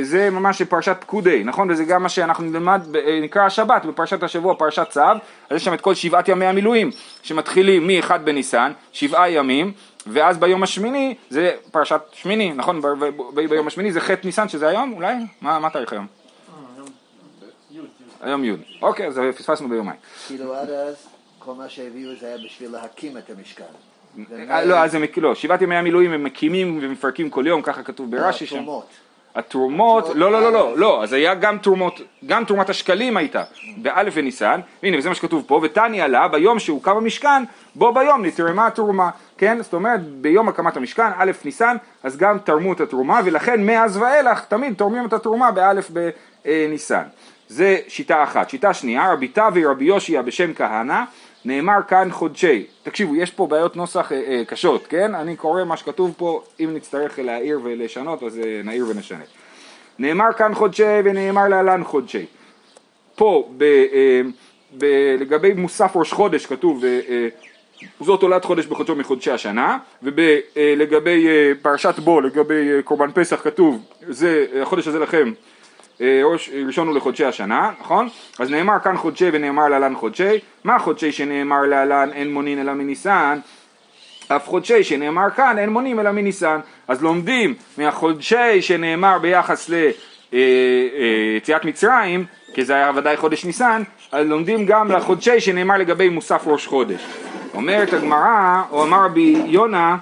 זה 0.01 0.29
ממש 0.29 0.61
פרשת 0.61 0.97
פקודי, 0.99 1.43
נכון? 1.43 1.71
וזה 1.71 1.83
גם 1.83 2.03
מה 2.03 2.09
שאנחנו 2.09 2.43
נלמד, 2.43 2.95
אה, 2.95 3.19
נקרא 3.21 3.45
השבת, 3.45 3.85
בפרשת 3.85 4.23
השבוע, 4.23 4.55
פרשת 4.55 4.87
צו, 4.89 5.01
אז 5.01 5.55
יש 5.55 5.65
שם 5.65 5.73
את 5.73 5.81
כל 5.81 5.93
שבעת 5.93 6.27
ימי 6.27 6.45
המילואים, 6.45 6.91
שמתחילים 7.23 7.87
מאחד 7.87 8.25
בניסן, 8.25 8.71
שבעה 8.93 9.29
ימים, 9.29 9.71
ואז 10.07 10.37
ביום 10.37 10.63
השמיני, 10.63 11.15
זה 11.29 11.51
פרשת 11.71 12.01
שמיני, 12.11 12.53
נכון? 12.53 12.81
ב- 12.81 12.87
ב- 12.87 13.09
ב- 13.33 13.49
ביום 13.49 13.67
השמיני 13.67 13.91
זה 13.91 14.01
ח' 14.01 14.09
ניסן, 14.23 14.49
שזה 14.49 14.67
היום, 14.67 14.93
אולי? 14.93 15.13
מה 15.41 15.59
מה 15.59 15.67
התאריך 15.67 15.93
היום? 15.93 16.07
היום 18.21 18.43
י', 18.43 18.51
אוקיי, 18.81 19.07
אז 19.07 19.19
פספסנו 19.37 19.69
ביומיים. 19.69 19.99
כאילו 20.27 20.55
עד 20.55 20.69
אז, 20.69 20.95
כל 21.39 21.53
מה 21.53 21.69
שהביאו 21.69 22.11
זה 22.19 22.27
היה 22.27 22.37
בשביל 22.45 22.71
להקים 22.71 23.17
את 23.17 23.29
המשכן. 23.37 23.63
אה, 24.49 24.65
לא, 24.65 24.75
אז 24.75 24.95
הם, 24.95 25.03
לא, 25.17 25.35
שבעת 25.35 25.61
ימי 25.61 25.75
המילואים 25.75 26.11
הם 26.13 26.23
מקימים 26.23 26.79
ומפרקים 26.81 27.29
כל 27.29 27.47
יום, 27.47 27.61
ככה 27.61 27.83
כתוב 27.83 28.11
ברש"י 28.11 28.45
שם. 28.45 28.65
התרומות. 29.35 30.09
לא, 30.15 30.31
לא, 30.31 30.41
לא, 30.41 30.51
לא, 30.51 30.77
לא, 30.77 31.03
אז 31.03 31.13
היה 31.13 31.35
גם 31.35 31.57
תרומות, 31.57 32.01
גם 32.25 32.45
תרומת 32.45 32.69
השקלים 32.69 33.17
הייתה, 33.17 33.43
באלף 33.77 34.13
וניסן, 34.17 34.59
הנה, 34.83 34.97
וזה 34.97 35.09
מה 35.09 35.15
שכתוב 35.15 35.43
פה, 35.47 35.59
ותניא 35.63 36.05
לה, 36.05 36.27
ביום 36.27 36.59
שהוקם 36.59 36.97
המשכן, 36.97 37.43
בו 37.75 37.93
ביום 37.93 38.25
נתרמה 38.25 38.67
התרומה, 38.67 39.09
כן? 39.37 39.57
זאת 39.61 39.73
אומרת, 39.73 40.03
ביום 40.03 40.49
הקמת 40.49 40.77
המשכן, 40.77 41.11
א' 41.17 41.31
ניסן, 41.45 41.75
אז 42.03 42.17
גם 42.17 42.37
תרמו 42.39 42.73
את 42.73 42.81
התרומה, 42.81 43.21
ולכן 43.25 43.65
מאז 43.65 43.97
ואילך 43.97 44.45
תמיד 44.45 44.73
תורמים 44.73 45.05
את 45.05 45.13
התרומה 45.13 45.51
באלף 45.51 45.91
בניסן. 46.45 47.03
זה 47.47 47.77
שיטה 47.87 48.23
אחת. 48.23 48.49
שיטה 48.49 48.73
שנייה, 48.73 49.13
רבי 49.13 49.27
תווי 49.27 49.65
רבי 49.65 49.85
יושיע 49.85 50.21
בשם 50.21 50.53
כהנא, 50.53 51.03
נאמר 51.45 51.79
כאן 51.87 52.11
חודשי. 52.11 52.65
תקשיבו, 52.83 53.15
יש 53.15 53.31
פה 53.31 53.47
בעיות 53.47 53.75
נוסח 53.75 54.11
אה, 54.11 54.21
אה, 54.27 54.45
קשות, 54.45 54.87
כן? 54.87 55.15
אני 55.15 55.35
קורא 55.35 55.63
מה 55.63 55.77
שכתוב 55.77 56.13
פה, 56.17 56.43
אם 56.59 56.69
נצטרך 56.73 57.19
להעיר 57.19 57.59
ולשנות, 57.63 58.23
אז 58.23 58.39
אה, 58.39 58.61
נעיר 58.63 58.85
ונשנה. 58.89 59.23
נאמר 59.99 60.33
כאן 60.37 60.53
חודשי 60.53 60.83
ונאמר 61.03 61.47
להלן 61.47 61.83
חודשי. 61.83 62.25
פה, 63.15 63.49
ב, 63.57 63.63
אה, 63.63 64.21
ב, 64.77 64.85
לגבי 65.19 65.53
מוסף 65.53 65.91
ראש 65.95 66.13
חודש 66.13 66.45
כתוב, 66.45 66.85
אה, 66.85 66.99
אה, 67.09 67.27
זאת 67.99 68.23
עולת 68.23 68.45
חודש 68.45 68.65
בחודשו 68.65 68.95
מחודשי 68.95 69.31
השנה, 69.31 69.77
ולגבי 70.03 71.27
פרשת 71.61 71.99
בו, 71.99 72.21
לגבי 72.21 72.71
אה, 72.71 72.81
קורבן 72.81 73.11
פסח 73.13 73.41
כתוב, 73.43 73.85
זה, 74.07 74.45
החודש 74.61 74.87
הזה 74.87 74.99
לכם, 74.99 75.27
אה, 75.27 75.52
ראש, 76.01 76.49
ראשון 76.67 76.87
הוא 76.87 76.95
לחודשי 76.95 77.25
השנה, 77.25 77.71
נכון? 77.81 78.09
אז 78.39 78.51
נאמר 78.51 78.79
כאן 78.83 78.97
חודשי 78.97 79.29
ונאמר 79.33 79.67
להלן 79.67 79.95
חודשי, 79.95 80.39
מה 80.63 80.79
חודשי 80.79 81.11
שנאמר 81.11 81.61
להלן 81.61 82.09
אין 82.13 82.33
מונין 82.33 82.59
אלא 82.59 82.73
מניסן? 82.73 83.39
אף 84.27 84.47
חודשי 84.47 84.83
שנאמר 84.83 85.29
כאן 85.29 85.57
אין 85.59 85.69
מונים 85.69 85.99
אלא 85.99 86.11
מניסן. 86.11 86.59
אז 86.87 87.03
לומדים 87.03 87.53
מהחודשי 87.77 88.61
שנאמר 88.61 89.17
ביחס 89.19 89.69
ליציאת 90.33 91.65
מצרים, 91.65 92.25
כי 92.53 92.65
זה 92.65 92.75
היה 92.75 92.91
ודאי 92.95 93.17
חודש 93.17 93.45
ניסן, 93.45 93.83
אז 94.11 94.27
לומדים 94.27 94.65
גם 94.65 94.91
לחודשי 94.91 95.39
שנאמר 95.39 95.77
לגבי 95.77 96.09
מוסף 96.09 96.43
ראש 96.47 96.67
חודש. 96.67 97.07
אומרת 97.53 97.93
הגמרא, 97.93 98.61
או 98.71 98.83
אמר 98.83 99.05
רבי 99.05 99.41
יונה, 99.45 99.97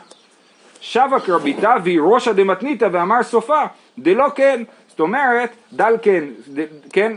שבק 0.81 1.29
רביתה 1.29 1.75
והיא 1.83 1.99
ראשא 2.01 2.31
דמתניתא 2.31 2.87
ואמר 2.91 3.23
סופה 3.23 3.63
דלא 3.97 4.29
כן 4.35 4.63
אומרת, 5.01 5.49
דל 5.73 5.93
כן, 6.01 6.23
כן, 6.93 7.13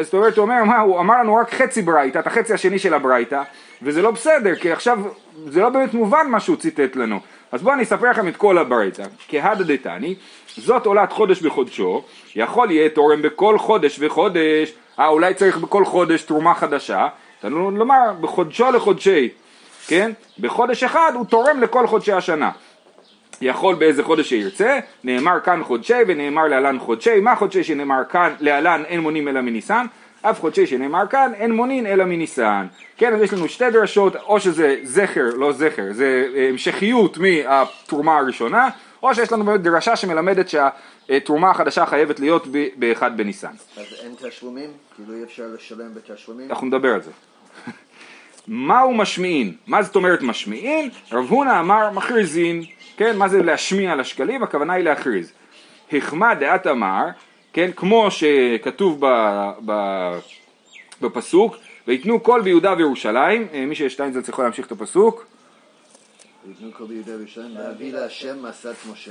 זאת 0.00 0.14
אומרת, 0.14 0.36
הוא 0.36 0.42
אומר, 0.42 0.64
מה, 0.64 0.80
הוא 0.80 1.00
אמר 1.00 1.14
לנו 1.20 1.34
רק 1.34 1.54
חצי 1.54 1.82
ברייתא, 1.82 2.18
את 2.18 2.26
החצי 2.26 2.52
השני 2.52 2.78
של 2.78 2.94
הברייתא, 2.94 3.42
וזה 3.82 4.02
לא 4.02 4.10
בסדר, 4.10 4.54
כי 4.54 4.72
עכשיו, 4.72 4.98
זה 5.46 5.60
לא 5.60 5.68
באמת 5.68 5.94
מובן 5.94 6.26
מה 6.30 6.40
שהוא 6.40 6.56
ציטט 6.56 6.96
לנו. 6.96 7.20
אז 7.52 7.62
בואו 7.62 7.74
אני 7.74 7.82
אספר 7.82 8.10
לכם 8.10 8.28
את 8.28 8.36
כל 8.36 8.58
הברייתא. 8.58 9.04
כהדה 9.28 9.64
דתני, 9.64 10.14
זאת 10.56 10.86
עולת 10.86 11.12
חודש 11.12 11.42
בחודשו, 11.42 12.02
יכול 12.36 12.70
יהיה 12.70 12.88
תורם 12.88 13.22
בכל 13.22 13.58
חודש 13.58 13.98
וחודש, 14.00 14.74
אה, 14.98 15.08
אולי 15.08 15.34
צריך 15.34 15.56
בכל 15.56 15.84
חודש 15.84 16.22
תרומה 16.22 16.54
חדשה, 16.54 17.08
לומר, 17.44 18.12
בחודשו 18.20 18.70
לחודשי, 18.70 19.28
כן? 19.86 20.10
בחודש 20.40 20.84
אחד 20.84 21.12
הוא 21.14 21.24
תורם 21.26 21.60
לכל 21.60 21.86
חודשי 21.86 22.12
השנה. 22.12 22.50
יכול 23.40 23.74
באיזה 23.74 24.02
חודש 24.02 24.28
שירצה, 24.28 24.78
נאמר 25.04 25.40
כאן 25.40 25.64
חודשי 25.64 25.94
ונאמר 26.06 26.48
להלן 26.48 26.78
חודשי, 26.78 27.20
מה 27.20 27.36
חודשי 27.36 27.64
שנאמר 27.64 28.02
כאן 28.10 28.34
להלן 28.40 28.82
אין 28.88 29.00
מונים 29.00 29.28
אלא 29.28 29.40
מניסן, 29.40 29.86
אף 30.22 30.40
חודשי 30.40 30.66
שנאמר 30.66 31.06
כאן 31.10 31.32
אין 31.34 31.52
מונין 31.52 31.86
אלא 31.86 32.04
מניסן. 32.04 32.66
כן, 32.96 33.14
אז 33.14 33.22
יש 33.22 33.32
לנו 33.32 33.48
שתי 33.48 33.70
דרשות, 33.70 34.16
או 34.16 34.40
שזה 34.40 34.76
זכר, 34.82 35.24
לא 35.36 35.52
זכר, 35.52 35.92
זה 35.92 36.28
אה, 36.34 36.48
המשכיות 36.48 37.18
מהתרומה 37.18 38.18
הראשונה, 38.18 38.68
או 39.02 39.14
שיש 39.14 39.32
לנו 39.32 39.44
באמת 39.44 39.60
דרשה 39.60 39.96
שמלמדת 39.96 40.48
שהתרומה 40.48 41.50
החדשה 41.50 41.86
חייבת 41.86 42.20
להיות 42.20 42.46
באחד 42.76 43.16
בניסן. 43.16 43.52
אז 43.76 43.86
אין 44.02 44.14
תשלומים? 44.28 44.70
כאילו 44.96 45.14
אי 45.14 45.24
אפשר 45.24 45.44
לשלם 45.54 45.94
בתשלומים? 45.94 46.50
אנחנו 46.50 46.66
נדבר 46.66 46.94
על 46.94 47.02
זה. 47.02 47.10
מהו 48.48 48.94
משמיעין? 48.94 49.54
מה 49.66 49.82
זאת 49.82 49.96
אומרת 49.96 50.22
משמיעין? 50.22 50.90
רב 51.12 51.24
הונא 51.28 51.60
אמר 51.60 51.90
מכריזין. 51.90 52.62
כן, 52.98 53.16
מה 53.16 53.28
זה 53.28 53.42
להשמיע 53.42 53.94
לשקלים? 53.94 54.42
הכוונה 54.42 54.72
היא 54.72 54.84
להכריז. 54.84 55.32
החמא 55.92 56.34
דעת 56.34 56.66
אמר, 56.66 57.04
כן, 57.52 57.70
כמו 57.76 58.10
שכתוב 58.10 59.06
ב, 59.06 59.06
ב, 59.64 59.72
בפסוק, 61.02 61.56
ויתנו 61.86 62.20
קול 62.20 62.42
ביהודה 62.42 62.74
וירושלים, 62.76 63.46
אה, 63.52 63.66
מי 63.66 63.74
שיש 63.74 63.92
שטיינזלץ 63.92 64.28
יכול 64.28 64.44
להמשיך 64.44 64.66
את 64.66 64.72
הפסוק. 64.72 65.26
להביא 67.60 67.92
להשם 67.92 68.42
מסת 68.42 68.74
משה. 68.92 69.10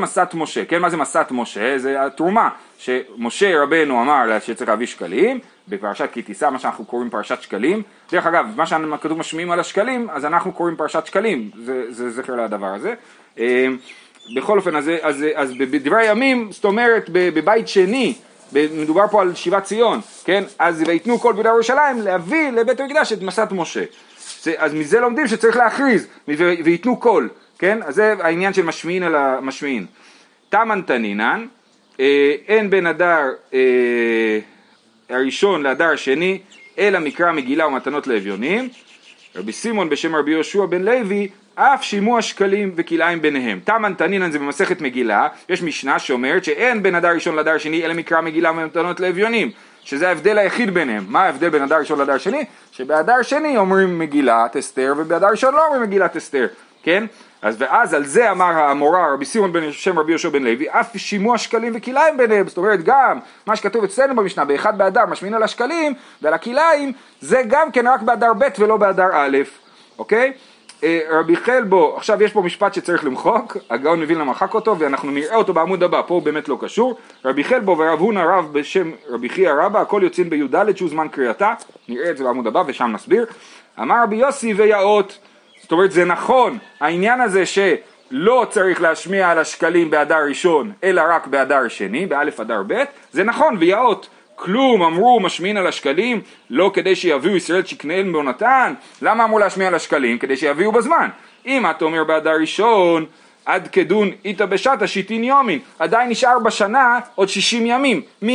מסת 0.00 0.34
משה, 0.34 0.64
כן, 0.64 0.82
מה 0.82 0.90
זה 0.90 0.96
מסת 0.96 1.26
משה? 1.30 1.78
זה 1.78 2.06
התרומה 2.06 2.48
שמשה 2.78 3.62
רבנו 3.62 4.02
אמר 4.02 4.38
שצריך 4.40 4.70
להביא 4.70 4.86
שקלים, 4.86 5.40
בפרשת 5.68 6.08
כי 6.12 6.22
תישא, 6.22 6.50
מה 6.50 6.58
שאנחנו 6.58 6.84
קוראים 6.84 7.10
פרשת 7.10 7.42
שקלים. 7.42 7.82
דרך 8.12 8.26
אגב, 8.26 8.46
מה 8.56 8.66
שכתוב 8.66 9.18
משמיעים 9.18 9.50
על 9.50 9.60
השקלים, 9.60 10.10
אז 10.10 10.24
אנחנו 10.24 10.52
קוראים 10.52 10.76
פרשת 10.76 11.06
שקלים, 11.06 11.50
זה, 11.64 11.92
זה 11.92 12.10
זכר 12.10 12.36
לדבר 12.36 12.74
הזה. 12.74 12.94
אה, 13.38 13.66
בכל 14.36 14.58
אופן, 14.58 14.76
אז, 14.76 14.90
אז, 15.02 15.24
אז 15.34 15.52
בדברי 15.58 16.08
הימים, 16.08 16.52
זאת 16.52 16.64
אומרת, 16.64 17.10
בבית 17.12 17.68
שני, 17.68 18.14
מדובר 18.52 19.08
פה 19.10 19.22
על 19.22 19.34
שיבת 19.34 19.64
ציון, 19.64 20.00
כן? 20.24 20.44
אז 20.58 20.82
ויתנו 20.86 21.18
כל 21.18 21.32
ביהודה 21.32 21.50
ירושלים 21.50 22.00
להביא 22.00 22.50
לבית 22.50 22.80
המקדש 22.80 23.12
את 23.12 23.22
מסת 23.22 23.48
משה. 23.50 23.84
אז 24.58 24.74
מזה 24.74 25.00
לומדים 25.00 25.26
שצריך 25.26 25.56
להכריז, 25.56 26.06
ויתנו 26.64 26.96
קול, 26.96 27.28
כן? 27.58 27.78
אז 27.82 27.94
זה 27.94 28.14
העניין 28.20 28.52
של 28.52 28.62
משמיעין 28.62 29.02
על 29.02 29.14
המשמיעין. 29.14 29.86
תמן 30.48 30.80
תנינן, 30.86 31.46
אה, 32.00 32.34
אין 32.48 32.70
בן 32.70 32.86
אדר 32.86 33.24
אה, 33.54 34.38
הראשון 35.08 35.62
לאדר 35.62 35.84
השני, 35.84 36.38
אלא 36.78 36.98
מקרא 36.98 37.32
מגילה 37.32 37.66
ומתנות 37.66 38.06
לאביונים. 38.06 38.68
רבי 39.36 39.52
סימון 39.52 39.88
בשם 39.88 40.16
רבי 40.16 40.30
יהושע 40.30 40.66
בן 40.66 40.82
לוי, 40.82 41.28
אף 41.54 41.84
שימוע 41.84 42.22
שקלים 42.22 42.72
וכלאיים 42.76 43.22
ביניהם. 43.22 43.60
תמן 43.64 43.94
תנינן 43.94 44.30
זה 44.30 44.38
במסכת 44.38 44.80
מגילה, 44.80 45.28
יש 45.48 45.62
משנה 45.62 45.98
שאומרת 45.98 46.44
שאין 46.44 46.82
בין 46.82 46.94
אדר 46.94 47.08
ראשון 47.08 47.36
לאדר 47.36 47.58
שני 47.58 47.84
אלא 47.84 47.94
מקרא 47.94 48.20
מגילה 48.20 48.50
ומתנות 48.50 49.00
לאביונים, 49.00 49.50
שזה 49.86 50.08
ההבדל 50.08 50.38
היחיד 50.38 50.74
ביניהם. 50.74 51.04
מה 51.08 51.22
ההבדל 51.22 51.48
בין 51.48 51.62
אדר 51.62 51.78
ראשון 51.78 51.98
לאדר 51.98 52.18
שני? 52.18 52.44
שבאדר 52.72 53.22
שני 53.22 53.56
אומרים 53.56 53.98
מגילת 53.98 54.56
אסתר 54.56 54.94
ובאדר 54.96 55.26
ראשון 55.26 55.54
לא 55.54 55.66
אומרים 55.66 55.82
מגילת 55.82 56.16
אסתר, 56.16 56.46
כן? 56.82 57.04
אז 57.42 57.56
ואז 57.58 57.94
על 57.94 58.04
זה 58.04 58.30
אמר 58.30 58.44
האמורה 58.44 59.12
רבי 59.12 59.24
סימון 59.24 59.52
בן 59.52 59.72
שם 59.72 59.98
רבי 59.98 60.12
יהושע 60.12 60.28
בן 60.28 60.42
לוי 60.42 60.66
אף 60.70 60.96
שימוע 60.96 61.38
שקלים 61.38 61.72
וכלאיים 61.76 62.16
ביניהם 62.16 62.48
זאת 62.48 62.58
אומרת 62.58 62.84
גם 62.84 63.18
מה 63.46 63.56
שכתוב 63.56 63.84
אצלנו 63.84 64.16
במשנה 64.16 64.44
באחד 64.44 64.78
באדר 64.78 65.06
משמין 65.06 65.34
על 65.34 65.42
השקלים 65.42 65.94
ועל 66.22 66.34
הכלאיים 66.34 66.92
זה 67.20 67.42
גם 67.48 67.70
כן 67.70 67.86
רק 67.86 68.02
באדר 68.02 68.32
ב' 68.38 68.48
ולא 68.58 68.76
באדר 68.76 69.08
א' 69.12 69.38
אוקיי 69.98 70.32
רבי 71.10 71.36
חלבו, 71.36 71.96
עכשיו 71.96 72.22
יש 72.22 72.32
פה 72.32 72.42
משפט 72.42 72.74
שצריך 72.74 73.04
למחוק, 73.04 73.56
הגאון 73.70 74.00
מבין 74.00 74.18
למחק 74.18 74.54
אותו 74.54 74.78
ואנחנו 74.78 75.10
נראה 75.10 75.36
אותו 75.36 75.52
בעמוד 75.52 75.82
הבא, 75.82 76.02
פה 76.06 76.14
הוא 76.14 76.22
באמת 76.22 76.48
לא 76.48 76.58
קשור. 76.60 76.96
רבי 77.24 77.44
חלבו 77.44 77.78
ורב 77.78 77.98
הונא 77.98 78.20
רב 78.20 78.48
בשם 78.52 78.90
רבי 79.08 79.28
חייא 79.28 79.52
רבא, 79.52 79.80
הכל 79.80 80.00
יוצאים 80.04 80.30
בי"ד 80.30 80.76
שהוא 80.76 80.88
זמן 80.88 81.08
קריאתה, 81.08 81.54
נראה 81.88 82.10
את 82.10 82.16
זה 82.16 82.24
בעמוד 82.24 82.46
הבא 82.46 82.62
ושם 82.66 82.90
נסביר. 82.92 83.26
אמר 83.80 84.02
רבי 84.02 84.16
יוסי 84.16 84.54
ויאות 84.54 85.18
זאת 85.66 85.72
אומרת 85.72 85.92
זה 85.92 86.04
נכון, 86.04 86.58
העניין 86.80 87.20
הזה 87.20 87.46
שלא 87.46 88.46
צריך 88.50 88.80
להשמיע 88.80 89.30
על 89.30 89.38
השקלים 89.38 89.90
באדר 89.90 90.24
ראשון 90.28 90.72
אלא 90.84 91.02
רק 91.08 91.26
באדר 91.26 91.68
שני, 91.68 92.06
באלף 92.06 92.40
אדר 92.40 92.62
ב', 92.66 92.82
זה 93.12 93.24
נכון 93.24 93.56
ויאות 93.58 94.08
כלום 94.36 94.82
אמרו 94.82 95.20
משמין 95.20 95.56
על 95.56 95.66
השקלים 95.66 96.20
לא 96.50 96.70
כדי 96.74 96.96
שיביאו 96.96 97.36
ישראל 97.36 97.64
שקניהם 97.64 98.12
בעונתן 98.12 98.74
למה 99.02 99.24
אמרו 99.24 99.38
להשמיע 99.38 99.68
על 99.68 99.74
השקלים? 99.74 100.18
כדי 100.18 100.36
שיביאו 100.36 100.72
בזמן 100.72 101.08
אם 101.46 101.70
אתה 101.70 101.84
אומר 101.84 102.04
באדר 102.04 102.36
ראשון 102.40 103.06
עד 103.46 103.68
כדון 103.68 104.10
איתא 104.24 104.46
בשתא 104.46 104.86
שיטין 104.86 105.24
יומין 105.24 105.58
עדיין 105.78 106.08
נשאר 106.08 106.38
בשנה 106.38 106.98
עוד 107.14 107.28
שישים 107.28 107.66
ימים 107.66 108.02
מא' 108.22 108.32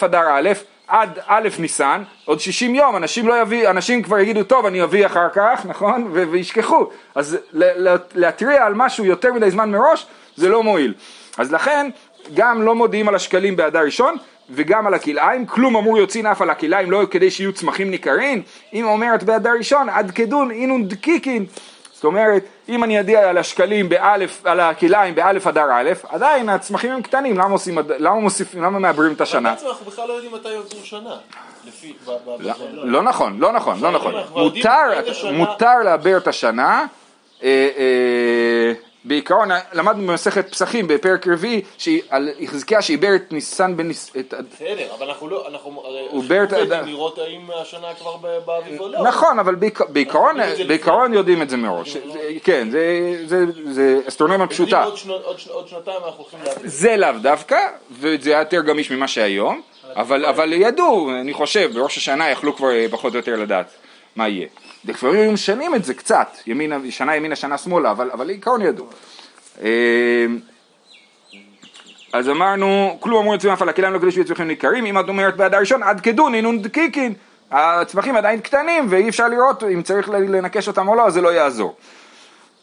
אדר 0.00 0.28
א' 0.30 0.52
עד 0.88 1.18
א' 1.26 1.48
ניסן, 1.58 2.02
עוד 2.24 2.40
60 2.40 2.74
יום, 2.74 2.96
אנשים 2.96 3.28
לא 3.28 3.40
יביא, 3.40 3.70
אנשים 3.70 4.02
כבר 4.02 4.18
יגידו, 4.18 4.44
טוב, 4.44 4.66
אני 4.66 4.82
אביא 4.82 5.06
אחר 5.06 5.28
כך, 5.34 5.62
נכון? 5.70 6.08
ו- 6.12 6.28
וישכחו. 6.30 6.86
אז 7.14 7.38
להתריע 8.14 8.66
על 8.66 8.74
משהו 8.74 9.04
יותר 9.04 9.32
מדי 9.32 9.50
זמן 9.50 9.70
מראש, 9.70 10.06
זה 10.36 10.48
לא 10.48 10.62
מועיל. 10.62 10.94
אז 11.38 11.52
לכן, 11.52 11.90
גם 12.34 12.62
לא 12.62 12.74
מודיעים 12.74 13.08
על 13.08 13.14
השקלים 13.14 13.56
באדר 13.56 13.80
ראשון, 13.80 14.16
וגם 14.50 14.86
על 14.86 14.94
הכלאיים, 14.94 15.46
כלום 15.46 15.76
אמור 15.76 15.98
יוצאין 15.98 16.26
אף 16.26 16.42
על 16.42 16.50
הכלאיים, 16.50 16.90
לא 16.90 17.02
כדי 17.10 17.30
שיהיו 17.30 17.52
צמחים 17.52 17.90
ניכרים. 17.90 18.42
אם 18.72 18.84
אומרת 18.84 19.22
באדר 19.22 19.52
ראשון, 19.58 19.88
עד 19.88 20.10
כדון 20.10 20.50
אינון 20.50 20.88
דקיקין. 20.88 21.46
זאת 21.92 22.04
אומרת, 22.04 22.44
אם 22.68 22.84
אני 22.84 23.00
אדיע 23.00 23.28
על 23.30 23.38
השקלים 23.38 23.88
באלף, 23.88 24.46
על 24.46 24.60
הכלאיים 24.60 25.14
באלף 25.14 25.46
אדר 25.46 25.66
א', 25.72 25.90
עדיין 26.08 26.48
הצמחים 26.48 26.92
הם 26.92 27.02
קטנים, 27.02 27.38
למה 27.38 27.52
עושים, 27.52 27.78
למה 27.98 28.20
מוסיפים, 28.20 28.62
למה 28.62 28.78
מעברים 28.78 29.12
את 29.12 29.20
השנה? 29.20 29.50
בעצם 29.50 29.66
אנחנו 29.66 29.86
בכלל 29.86 30.08
לא 30.08 30.12
יודעים 30.12 30.32
מתי 30.34 30.48
יעברו 30.48 30.80
שנה. 30.84 31.16
לא, 32.40 32.54
לא 32.72 33.02
נכון, 33.02 33.38
לא 33.38 33.52
נכון, 33.52 33.80
לא 33.80 33.90
נכון. 33.90 34.14
מותר 35.32 35.82
לעבר 35.84 36.16
את 36.16 36.28
השנה. 36.28 36.86
אה, 37.42 37.68
אה, 37.76 38.72
בעיקרון 39.04 39.48
למדנו 39.72 40.06
במסכת 40.06 40.50
פסחים 40.50 40.88
בפרק 40.88 41.28
רביעי 41.28 41.62
על 42.10 42.30
חזקיה 42.46 42.82
שעיבר 42.82 43.14
את 43.16 43.32
ניסן 43.32 43.76
בניס... 43.76 44.10
בסדר, 44.10 44.94
אבל 44.98 45.08
אנחנו 45.08 45.28
לא, 45.28 45.48
אנחנו 45.48 45.82
הרי 45.84 46.08
לראות 46.86 47.18
האם 47.18 47.50
השנה 47.62 47.94
כבר 47.98 48.16
באביב 48.46 48.80
או 48.80 48.88
לא. 48.88 49.02
נכון, 49.02 49.38
אבל 49.38 49.54
בעיקרון 50.66 51.14
יודעים 51.14 51.42
את 51.42 51.50
זה 51.50 51.56
מראש. 51.56 51.96
כן, 52.44 52.68
זה 53.70 54.00
אסטרונומיה 54.08 54.46
פשוטה. 54.46 54.84
עוד 55.48 55.68
שנתיים 55.68 55.96
אנחנו 56.06 56.22
הולכים 56.22 56.38
להביא. 56.44 56.62
זה 56.64 56.96
לאו 56.96 57.12
דווקא, 57.22 57.58
וזה 57.90 58.30
היה 58.30 58.38
יותר 58.38 58.60
גמיש 58.60 58.90
ממה 58.90 59.08
שהיום, 59.08 59.60
אבל 59.96 60.52
ידעו, 60.52 61.10
אני 61.20 61.32
חושב, 61.32 61.70
בראש 61.74 61.96
השנה 61.96 62.30
יכלו 62.30 62.56
כבר 62.56 62.68
פחות 62.90 63.12
או 63.12 63.18
יותר 63.18 63.36
לדעת 63.36 63.66
מה 64.16 64.28
יהיה. 64.28 64.46
לפעמים 64.84 65.16
היו 65.16 65.32
משנים 65.32 65.74
את 65.74 65.84
זה 65.84 65.94
קצת, 65.94 66.28
ימינה, 66.46 66.78
שנה 66.90 67.16
ימינה, 67.16 67.36
שנה 67.36 67.58
שמאלה, 67.58 67.90
אבל, 67.90 68.10
אבל 68.10 68.26
לעיקרון 68.26 68.62
ידעו. 68.62 68.86
אה, 69.62 70.26
אז 72.12 72.28
אמרנו, 72.28 72.96
כלום 73.00 73.20
אמרו 73.20 73.34
לצמח 73.34 73.62
על 73.62 73.68
הכליים 73.68 73.94
לא 73.94 73.98
כדי 73.98 74.10
שיהיו 74.10 74.24
צמחים 74.24 74.48
ניכרים, 74.48 74.86
אם 74.86 74.98
את 74.98 75.08
אומרת 75.08 75.36
בעד 75.36 75.54
הראשון, 75.54 75.82
עד 75.82 76.00
כדון, 76.00 76.34
אינון 76.34 76.62
דקיקין, 76.62 77.14
הצמחים 77.50 78.16
עדיין 78.16 78.40
קטנים 78.40 78.86
ואי 78.88 79.08
אפשר 79.08 79.28
לראות 79.28 79.62
אם 79.62 79.82
צריך 79.82 80.08
לנקש 80.08 80.68
אותם 80.68 80.88
או 80.88 80.94
לא, 80.94 81.10
זה 81.10 81.20
לא 81.20 81.28
יעזור. 81.28 81.76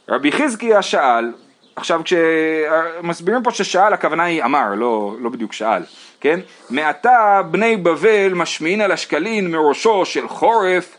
רבי 0.09 0.31
חזקיה 0.31 0.81
שאל, 0.81 1.31
עכשיו 1.75 2.01
כשמסבירים 2.03 3.43
פה 3.43 3.51
ששאל, 3.51 3.93
הכוונה 3.93 4.23
היא 4.23 4.43
אמר, 4.43 4.75
לא, 4.75 5.15
לא 5.19 5.29
בדיוק 5.29 5.53
שאל, 5.53 5.83
כן? 6.21 6.39
מעתה 6.69 7.41
בני 7.51 7.77
בבל 7.77 8.33
משמיעין 8.33 8.81
על 8.81 8.91
השקלין 8.91 9.51
מראשו 9.51 10.05
של 10.05 10.27
חורף 10.27 10.97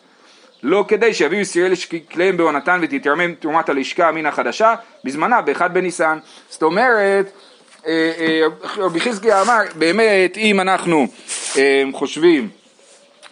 לא 0.63 0.85
כדי 0.89 1.15
שיביאו 1.15 1.41
ישראל 1.41 1.73
כליהם 2.11 2.37
בעונתן 2.37 2.81
ותתרמם 2.83 3.35
תרומת 3.35 3.69
הלשכה 3.69 4.13
מן 4.13 4.27
החדשה 4.27 4.75
בזמנה 5.05 5.43
באחד 5.43 5.75
בניסן. 5.75 6.19
זאת 6.49 6.63
אומרת, 6.63 7.33
אה, 7.87 8.13
אה, 8.19 8.43
רבי 8.77 9.01
חזקיה 9.01 9.43
אמר, 9.43 9.59
באמת 9.75 10.37
אם 10.37 10.61
אנחנו 10.61 11.07
אה, 11.57 11.85
חושבים 11.93 12.49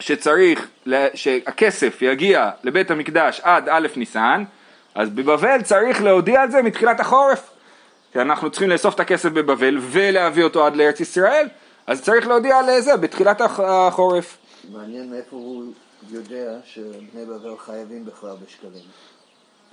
שצריך, 0.01 0.69
שהכסף 1.15 2.03
יגיע 2.03 2.51
לבית 2.65 2.91
המקדש 2.91 3.41
עד 3.45 3.69
א' 3.69 3.89
ניסן, 3.97 4.45
אז 4.95 5.11
בבבל 5.11 5.63
צריך 5.63 6.03
להודיע 6.03 6.43
על 6.43 6.51
זה 6.51 6.63
מתחילת 6.63 7.01
החורף. 7.01 7.51
כי 8.13 8.21
אנחנו 8.21 8.51
צריכים 8.51 8.71
לאסוף 8.71 8.95
את 8.95 9.01
הכסף 9.01 9.29
בבבל 9.29 9.79
ולהביא 9.81 10.45
אותו 10.45 10.67
עד 10.67 10.77
לארץ 10.77 11.01
ישראל, 11.01 11.49
אז 11.87 12.03
צריך 12.03 12.27
להודיע 12.27 12.59
על 12.59 12.81
זה 12.81 12.97
בתחילת 12.97 13.41
החורף. 13.41 14.37
מעניין 14.73 15.11
מאיפה 15.11 15.37
הוא 15.37 15.73
יודע 16.11 16.59
שבני 16.65 17.25
בבל 17.25 17.57
חייבים 17.59 18.05
בכלל 18.05 18.37
בשקלים. 18.47 18.83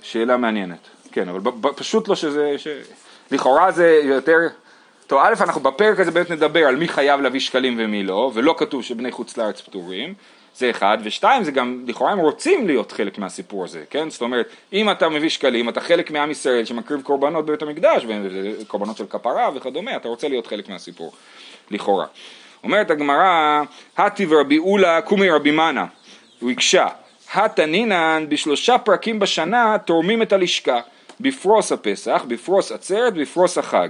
שאלה 0.02 0.36
מעניינת, 0.36 0.88
כן, 1.12 1.28
אבל 1.28 1.50
פשוט 1.76 2.08
לא 2.08 2.14
שזה, 2.14 2.58
ש... 2.58 2.68
לכאורה 3.30 3.72
זה 3.72 4.00
יותר, 4.04 4.38
טוב, 5.06 5.20
א', 5.22 5.34
אנחנו 5.40 5.60
בפרק 5.60 6.00
הזה 6.00 6.10
באמת 6.10 6.30
נדבר 6.30 6.64
על 6.64 6.76
מי 6.76 6.88
חייב 6.88 7.20
להביא 7.20 7.40
שקלים 7.40 7.76
ומי 7.78 8.02
לא, 8.02 8.30
ולא 8.34 8.54
כתוב 8.58 8.82
שבני 8.82 9.12
חוץ 9.12 9.36
לארץ 9.36 9.60
פטורים, 9.60 10.14
זה 10.56 10.70
אחד, 10.70 10.98
ושתיים, 11.04 11.44
זה 11.44 11.50
גם, 11.50 11.84
לכאורה 11.86 12.12
הם 12.12 12.18
רוצים 12.18 12.66
להיות 12.66 12.92
חלק 12.92 13.18
מהסיפור 13.18 13.64
הזה, 13.64 13.84
כן? 13.90 14.10
זאת 14.10 14.22
אומרת, 14.22 14.48
אם 14.72 14.90
אתה 14.90 15.08
מביא 15.08 15.28
שקלים, 15.28 15.68
אתה 15.68 15.80
חלק 15.80 16.10
מעם 16.10 16.30
ישראל 16.30 16.64
שמקריב 16.64 17.02
קורבנות 17.02 17.46
בבית 17.46 17.62
המקדש, 17.62 18.06
קורבנות 18.66 18.96
של 18.96 19.06
כפרה 19.06 19.50
וכדומה, 19.54 19.96
אתה 19.96 20.08
רוצה 20.08 20.28
להיות 20.28 20.46
חלק 20.46 20.68
מהסיפור, 20.68 21.12
לכאורה. 21.70 22.06
אומרת 22.64 22.90
הגמרא, 22.90 23.62
הטיב 23.96 24.32
רבי 24.32 24.58
אולה 24.58 25.00
קומי 25.00 25.30
רבי 25.30 25.50
מנה, 25.50 25.86
הוא 26.40 26.50
הקשה, 26.50 26.86
התנינן 27.34 28.26
בשלושה 28.28 28.78
פרקים 28.78 29.18
בשנה 29.18 29.76
תורמים 29.84 30.22
את 30.22 30.32
הלשכה, 30.32 30.80
בפרוס 31.20 31.72
הפסח, 31.72 32.24
בפרוס 32.28 32.72
עצרת, 32.72 33.14
בפרוס 33.14 33.58
החג. 33.58 33.88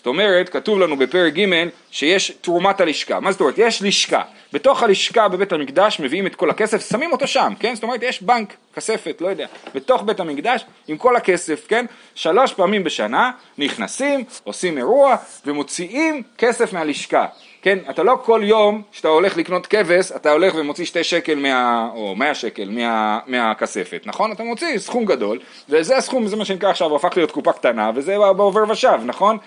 זאת 0.00 0.06
אומרת, 0.06 0.48
כתוב 0.48 0.78
לנו 0.78 0.96
בפרק 0.96 1.34
ג' 1.34 1.68
שיש 1.90 2.30
תרומת 2.30 2.80
הלשכה. 2.80 3.20
מה 3.20 3.32
זאת 3.32 3.40
אומרת? 3.40 3.54
יש 3.58 3.82
לשכה. 3.82 4.22
בתוך 4.52 4.82
הלשכה 4.82 5.28
בבית 5.28 5.52
המקדש 5.52 6.00
מביאים 6.00 6.26
את 6.26 6.34
כל 6.34 6.50
הכסף, 6.50 6.88
שמים 6.88 7.12
אותו 7.12 7.26
שם, 7.26 7.52
כן? 7.60 7.74
זאת 7.74 7.82
אומרת, 7.82 8.02
יש 8.02 8.22
בנק, 8.22 8.56
כספת, 8.74 9.20
לא 9.20 9.28
יודע, 9.28 9.46
בתוך 9.74 10.02
בית 10.02 10.20
המקדש 10.20 10.64
עם 10.88 10.96
כל 10.96 11.16
הכסף, 11.16 11.66
כן? 11.68 11.86
שלוש 12.14 12.54
פעמים 12.54 12.84
בשנה 12.84 13.30
נכנסים, 13.58 14.24
עושים 14.44 14.78
אירוע 14.78 15.16
ומוציאים 15.46 16.22
כסף 16.38 16.72
מהלשכה. 16.72 17.26
כן, 17.62 17.78
אתה 17.90 18.02
לא 18.02 18.18
כל 18.24 18.40
יום 18.44 18.82
שאתה 18.92 19.08
הולך 19.08 19.36
לקנות 19.36 19.66
כבש, 19.66 20.12
אתה 20.12 20.32
הולך 20.32 20.54
ומוציא 20.54 20.84
שתי 20.84 21.04
שקל 21.04 21.34
מה... 21.34 21.88
או 21.94 22.16
מאה 22.16 22.34
שקל 22.34 22.68
מה... 22.70 23.18
מהכספת, 23.26 24.02
נכון? 24.06 24.32
אתה 24.32 24.42
מוציא 24.42 24.78
סכום 24.78 25.04
גדול, 25.04 25.38
וזה 25.68 25.96
הסכום, 25.96 26.26
זה 26.26 26.36
מה 26.36 26.44
שנקרא 26.44 26.70
עכשיו, 26.70 26.96
הפך 26.96 27.16
להיות 27.16 27.30
קופה 27.30 27.52
קטנה, 27.52 27.90
וזה 27.94 28.16
בעובר 28.36 28.64
ושב, 28.68 28.98
נכון? 29.04 29.38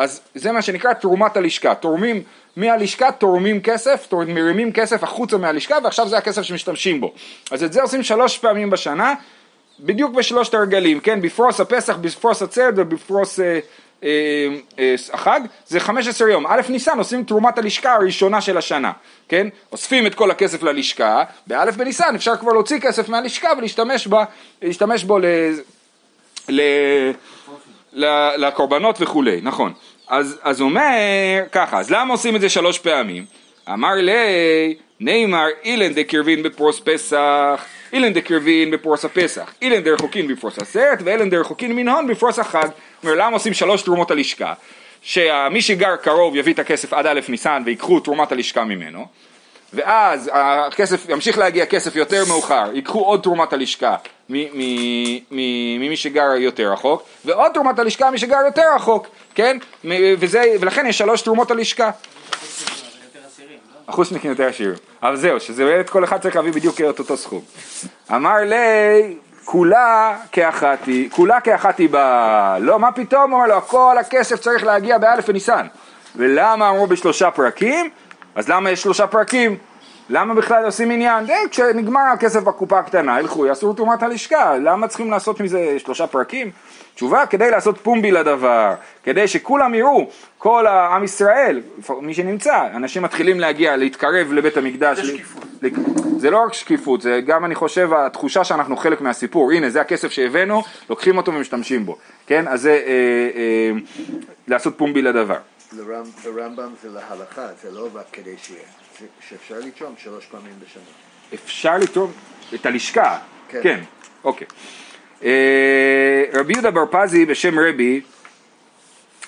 אז 0.00 0.20
זה 0.34 0.52
מה 0.52 0.62
שנקרא 0.62 0.92
תרומת 0.92 1.36
הלשכה, 1.36 1.74
תורמים 1.74 2.22
מהלשכה, 2.56 3.12
תורמים 3.12 3.62
כסף, 3.62 4.12
מרימים 4.12 4.72
כסף 4.72 5.02
החוצה 5.02 5.36
מהלשכה, 5.36 5.76
ועכשיו 5.84 6.08
זה 6.08 6.18
הכסף 6.18 6.42
שמשתמשים 6.42 7.00
בו. 7.00 7.12
אז 7.50 7.64
את 7.64 7.72
זה 7.72 7.82
עושים 7.82 8.02
שלוש 8.02 8.38
פעמים 8.38 8.70
בשנה, 8.70 9.14
בדיוק 9.80 10.14
בשלושת 10.14 10.54
הרגלים, 10.54 11.00
כן? 11.00 11.20
בפרוס 11.20 11.60
הפסח, 11.60 11.96
בפרוס 11.96 12.42
עצרת 12.42 12.74
ובפרוס... 12.76 13.40
אה, 13.40 13.58
אה, 14.04 14.08
אה, 14.78 14.94
החג 15.12 15.40
זה 15.66 15.80
15 15.80 16.30
יום, 16.30 16.46
א' 16.46 16.60
ניסן 16.68 16.98
עושים 16.98 17.24
תרומת 17.24 17.58
הלשכה 17.58 17.94
הראשונה 17.94 18.40
של 18.40 18.58
השנה, 18.58 18.92
כן? 19.28 19.48
אוספים 19.72 20.06
את 20.06 20.14
כל 20.14 20.30
הכסף 20.30 20.62
ללשכה, 20.62 21.24
באלף 21.46 21.76
בניסן 21.76 22.14
אפשר 22.14 22.36
כבר 22.36 22.52
להוציא 22.52 22.78
כסף 22.78 23.08
מהלשכה 23.08 23.48
ולהשתמש 23.58 24.06
בה, 24.06 24.24
בו 25.06 25.18
ל... 25.18 25.24
ל... 26.48 26.60
לקורבנות 28.36 28.96
וכולי, 29.00 29.40
נכון. 29.42 29.72
אז, 30.08 30.38
אז 30.42 30.60
אומר 30.60 31.42
ככה, 31.52 31.78
אז 31.78 31.90
למה 31.90 32.14
עושים 32.14 32.36
את 32.36 32.40
זה 32.40 32.48
שלוש 32.48 32.78
פעמים? 32.78 33.24
אמר 33.72 33.94
לי, 33.94 34.74
נאמר 35.00 35.46
אילן 35.64 35.94
דקרבין 35.94 36.42
בפרוס 36.42 36.80
פסח 36.84 37.64
אילן 37.92 38.12
דקרבין 38.12 38.70
בפרוס 38.70 39.04
הפסח, 39.04 39.52
אילן 39.62 39.82
דרחוקין 39.82 40.28
בפרוס 40.28 40.58
הסרט 40.58 40.98
ואילן 41.04 41.30
דרחוקין 41.30 41.76
מנהון 41.76 42.06
בפרוס 42.06 42.38
החג. 42.38 42.68
אומר 43.02 43.14
למה 43.14 43.36
עושים 43.36 43.54
שלוש 43.54 43.82
תרומות 43.82 44.10
הלשכה? 44.10 44.54
שמי 45.02 45.62
שגר 45.62 45.96
קרוב 45.96 46.36
יביא 46.36 46.54
את 46.54 46.58
הכסף 46.58 46.92
עד 46.92 47.06
א' 47.06 47.20
ניסן 47.28 47.62
ויקחו 47.66 48.00
תרומת 48.00 48.32
הלשכה 48.32 48.64
ממנו 48.64 49.06
ואז 49.72 50.30
הכסף, 50.32 51.08
ימשיך 51.08 51.38
להגיע 51.38 51.66
כסף 51.66 51.96
יותר 51.96 52.24
מאוחר, 52.28 52.70
ייקחו 52.74 53.00
עוד 53.00 53.22
תרומת 53.22 53.52
הלשכה 53.52 53.96
ממי 54.30 55.96
שגר 55.96 56.32
יותר 56.36 56.72
רחוק, 56.72 57.02
ועוד 57.24 57.52
תרומת 57.52 57.78
הלשכה 57.78 58.10
ממי 58.10 58.18
שגר 58.18 58.38
יותר 58.46 58.62
רחוק, 58.74 59.06
כן? 59.34 59.56
וזה, 60.18 60.42
ולכן 60.60 60.86
יש 60.86 60.98
שלוש 60.98 61.22
תרומות 61.22 61.50
הלשכה. 61.50 61.90
החוסניקים 63.88 64.30
יותר 64.30 64.44
עשירים. 64.44 64.74
אבל 65.02 65.16
זהו, 65.16 65.40
שזה 65.40 65.64
באמת 65.64 65.90
כל 65.90 66.04
אחד 66.04 66.20
צריך 66.20 66.36
להביא 66.36 66.52
בדיוק 66.52 66.80
את 66.80 66.98
אותו 66.98 67.16
סכום. 67.16 67.40
אמר 68.14 68.36
לי, 68.44 69.16
כולה 69.44 70.16
כאחת 70.32 70.78
היא, 70.86 71.10
כולה 71.10 71.40
כאחת 71.40 71.78
היא 71.78 71.88
באה. 71.88 72.58
לא, 72.58 72.78
מה 72.78 72.92
פתאום? 72.92 73.34
אמר 73.34 73.46
לו, 73.46 73.60
כל 73.62 73.96
הכסף 74.00 74.40
צריך 74.40 74.64
להגיע 74.64 74.98
באלף 74.98 75.24
וניסן. 75.28 75.66
ולמה 76.16 76.68
אמרו 76.68 76.86
בשלושה 76.86 77.30
פרקים? 77.30 77.90
אז 78.34 78.48
למה 78.48 78.70
יש 78.70 78.82
שלושה 78.82 79.06
פרקים? 79.06 79.56
למה 80.12 80.34
בכלל 80.34 80.64
עושים 80.64 80.90
עניין? 80.90 81.26
די, 81.26 81.32
כשנגמר 81.50 82.00
הכסף 82.00 82.42
בקופה 82.42 82.78
הקטנה, 82.78 83.20
ילכו, 83.20 83.46
יעשו 83.46 83.72
תרומת 83.72 84.02
הלשכה, 84.02 84.56
למה 84.56 84.88
צריכים 84.88 85.10
לעשות 85.10 85.40
מזה 85.40 85.78
שלושה 85.78 86.06
פרקים? 86.06 86.50
תשובה, 86.94 87.26
כדי 87.26 87.50
לעשות 87.50 87.78
פומבי 87.78 88.10
לדבר, 88.10 88.74
כדי 89.02 89.28
שכולם 89.28 89.74
יראו, 89.74 90.10
כל 90.38 90.66
העם 90.66 91.04
ישראל, 91.04 91.60
מי 92.00 92.14
שנמצא, 92.14 92.66
אנשים 92.74 93.02
מתחילים 93.02 93.40
להגיע, 93.40 93.76
להתקרב 93.76 94.32
לבית 94.32 94.56
המקדש. 94.56 94.98
זה 94.98 95.04
שקיפות. 95.04 95.44
זה 96.16 96.30
לא 96.30 96.44
רק 96.44 96.54
שקיפות, 96.54 97.02
זה 97.02 97.20
גם 97.26 97.44
אני 97.44 97.54
חושב 97.54 97.90
התחושה 97.92 98.44
שאנחנו 98.44 98.76
חלק 98.76 99.00
מהסיפור, 99.00 99.52
הנה 99.52 99.70
זה 99.70 99.80
הכסף 99.80 100.10
שהבאנו, 100.10 100.62
לוקחים 100.90 101.16
אותו 101.16 101.34
ומשתמשים 101.34 101.86
בו, 101.86 101.96
כן? 102.26 102.48
אז 102.48 102.60
זה 102.60 102.70
אה, 102.70 102.76
אה, 103.36 103.80
לעשות 104.48 104.78
פומבי 104.78 105.02
לדבר. 105.02 105.38
ברמב"ם 106.24 106.70
זה 106.82 106.88
להלכה, 106.88 107.46
זה 107.62 107.70
לא 107.70 107.88
רק 107.94 108.04
כדי 108.12 108.34
שיהיה, 108.42 108.62
שאפשר 109.28 109.58
לתרום 109.58 109.94
שלוש 109.98 110.26
פעמים 110.26 110.52
בשנה. 110.64 110.82
אפשר 111.34 111.78
לתרום 111.78 112.12
את 112.54 112.66
הלשכה, 112.66 113.18
כן, 113.48 113.60
כן 113.62 113.80
אוקיי. 114.24 114.46
אה, 115.24 116.24
רבי 116.32 116.52
יהודה 116.52 116.70
בר 116.70 116.84
פזי 116.90 117.26
בשם 117.26 117.58
רבי, 117.58 118.00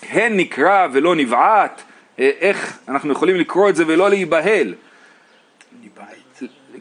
הן 0.03 0.37
נקרא 0.37 0.89
ולא 0.93 1.17
נבעט, 1.17 1.83
אה, 2.19 2.31
איך 2.41 2.79
אנחנו 2.89 3.13
יכולים 3.13 3.37
לקרוא 3.37 3.69
את 3.69 3.77
זה 3.77 3.85
ולא 3.87 4.11
להיבהל? 4.11 4.75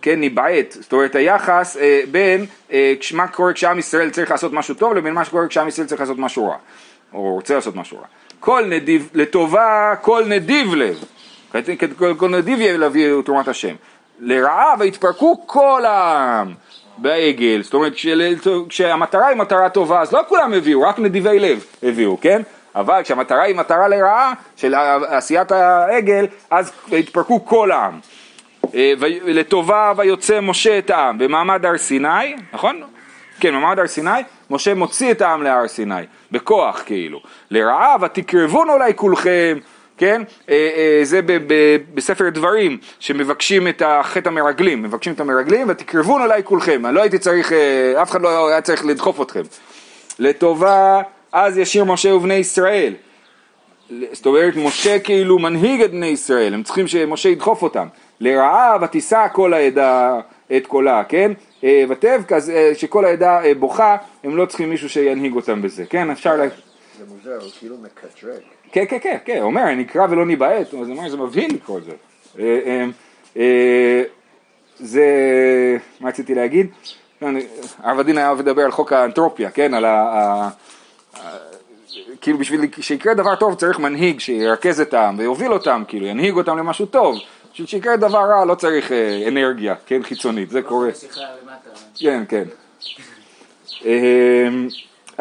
כן, 0.01 0.21
נבעט, 0.21 0.71
זאת 0.71 0.93
אומרת 0.93 1.15
היחס 1.15 1.77
אה, 1.77 2.01
בין 2.12 2.45
אה, 2.71 2.93
מה 3.13 3.27
קורה 3.27 3.54
כשעם 3.54 3.80
ישראל 3.80 4.10
צריך 4.10 4.32
לעשות 4.32 4.54
משהו 4.54 4.75
טוב 4.75 4.93
לבין 4.93 5.13
מה 5.13 5.25
שקורה 5.25 5.47
כשעם 5.47 5.67
ישראל 5.67 5.88
צריך 5.88 6.01
לעשות 6.01 6.17
משהו 6.19 6.49
רע, 6.49 6.58
או 7.13 7.34
רוצה 7.34 7.56
לעשות 7.56 7.75
משהו 7.75 7.97
רע. 7.97 8.06
כל 8.39 8.65
נדיב, 8.65 9.10
לטובה 9.13 9.93
כל 10.01 10.23
נדיב 10.27 10.73
לב, 10.73 11.04
כל, 11.98 12.16
כל 12.18 12.30
נדיב 12.30 12.62
יהיה 12.62 12.78
להביא 12.78 13.22
תרומת 13.26 13.48
השם. 13.48 13.76
לרעה 14.20 14.74
ויתפרקו 14.80 15.48
כל 15.48 15.86
העם 15.86 16.54
בעגל, 16.98 17.62
זאת 17.64 17.74
אומרת 17.74 17.94
כשהמטרה 18.70 19.28
היא 19.28 19.38
מטרה 19.38 19.70
טובה 19.70 20.02
אז 20.02 20.14
לא 20.14 20.22
כולם 20.28 20.54
הביאו, 20.54 20.82
רק 20.82 21.00
נדיבי 21.00 21.40
לב 21.40 21.66
הביאו, 21.84 22.18
כן? 22.22 22.42
אבל 22.76 23.02
כשהמטרה 23.04 23.44
היא 23.44 23.56
מטרה 23.56 23.88
לרעה 23.88 24.34
של 24.56 24.76
עשיית 25.08 25.52
העגל 25.52 26.26
אז 26.52 26.72
התפרקו 26.92 27.46
כל 27.46 27.72
העם. 27.72 28.00
אה, 28.76 28.94
לטובה 29.26 29.94
ויוצא 29.98 30.40
משה 30.42 30.78
את 30.78 30.90
העם 30.90 31.18
במעמד 31.18 31.66
הר 31.66 31.78
סיני, 31.78 32.36
נכון? 32.54 32.82
כן, 33.40 33.54
במעמד 33.54 33.80
הר 33.80 33.88
סיני, 33.88 34.10
משה 34.50 34.74
מוציא 34.74 35.12
את 35.12 35.22
העם 35.22 35.44
להר 35.44 35.68
סיני, 35.68 36.02
בכוח 36.32 36.84
כאילו. 36.86 37.22
לרעה 37.52 37.96
ותקרבון 38.02 38.70
אולי 38.70 38.94
כולכם, 38.96 39.58
כן? 40.02 40.22
אה, 40.50 40.70
אה, 40.76 41.00
זה 41.04 41.20
בספר 41.94 42.30
דברים, 42.30 42.78
שמבקשים 43.00 43.68
את 43.68 43.82
החטא 43.86 44.30
המרגלים, 44.30 44.84
מבקשים 44.84 45.14
את 45.14 45.20
המרגלים 45.20 45.70
ותקרבון 45.70 46.22
אולי 46.22 46.44
כולכם. 46.44 46.86
אני 46.86 46.96
לא 46.96 47.02
הייתי 47.02 47.18
צריך, 47.18 47.52
אף 48.02 48.12
אחד 48.12 48.22
לא 48.22 48.50
היה 48.50 48.62
צריך 48.62 48.86
לדחוף 48.86 49.22
אתכם. 49.22 49.42
לטובה 50.20 51.02
אז 51.32 51.58
ישיר 51.58 51.84
משה 51.84 52.16
ובני 52.16 52.34
ישראל. 52.34 52.94
זאת 54.12 54.26
אומרת, 54.26 54.54
משה 54.56 55.00
כאילו 55.00 55.40
מנהיג 55.40 55.82
את 55.82 55.92
בני 55.92 56.06
ישראל, 56.06 56.54
הם 56.54 56.64
צריכים 56.64 56.88
שמשה 56.88 57.30
ידחוף 57.30 57.62
אותם. 57.62 57.88
לרעה 58.20 58.78
ותישא 58.82 59.28
כל 59.34 59.54
העדה 59.54 60.20
את 60.58 60.68
קולה, 60.68 61.04
כן? 61.04 61.32
אה, 61.64 61.84
ותבכ, 61.90 62.32
אה, 62.32 62.72
שכל 62.76 63.06
העדה 63.06 63.44
אה, 63.44 63.54
בוכה, 63.56 63.98
הם 64.24 64.38
לא 64.38 64.46
צריכים 64.46 64.70
מישהו 64.70 64.90
שינהיג 64.90 65.36
אותם 65.36 65.62
בזה, 65.62 65.86
כן? 65.86 66.10
אפשר 66.10 66.36
ל... 66.36 66.48
זה 67.00 67.06
מוזר, 67.08 67.38
הוא 67.42 67.52
כאילו 67.60 67.78
מקטרג. 67.78 68.42
כן, 68.71 68.84
כן, 68.89 68.97
כן, 69.01 69.17
כן, 69.25 69.41
אומר, 69.41 69.65
נקרא 69.75 70.07
ולא 70.10 70.25
ניבעט, 70.25 70.67
אז 70.67 70.73
הוא 70.73 70.97
אומר, 70.97 71.10
זה 71.10 71.17
מבהיל 71.17 71.53
לקרוא 71.53 71.79
את 71.79 71.84
זה. 71.84 71.93
זה, 74.79 75.05
מה 75.99 76.10
רציתי 76.10 76.36
להגיד? 76.36 76.67
הרב 77.79 77.99
הדין 77.99 78.17
היה 78.17 78.34
מדבר 78.34 78.62
על 78.62 78.71
חוק 78.71 78.93
האנתרופיה, 78.93 79.51
כן? 79.51 79.73
על 79.73 79.86
ה... 79.86 80.49
כאילו 82.21 82.38
בשביל 82.38 82.62
שיקרה 82.79 83.13
דבר 83.13 83.36
טוב 83.36 83.55
צריך 83.55 83.79
מנהיג 83.79 84.19
שירכז 84.19 84.81
את 84.81 84.93
העם 84.93 85.19
ויוביל 85.19 85.53
אותם, 85.53 85.84
כאילו 85.88 86.05
ינהיג 86.05 86.36
אותם 86.36 86.57
למשהו 86.57 86.86
טוב. 86.86 87.15
בשביל 87.53 87.67
שיקרה 87.67 87.97
דבר 87.97 88.19
רע 88.19 88.45
לא 88.45 88.55
צריך 88.55 88.91
אה, 88.91 89.27
אנרגיה, 89.27 89.75
כן, 89.86 90.03
חיצונית, 90.03 90.49
זה 90.49 90.62
קורה. 90.62 90.89
כן, 91.99 92.23
כן. 92.29 92.43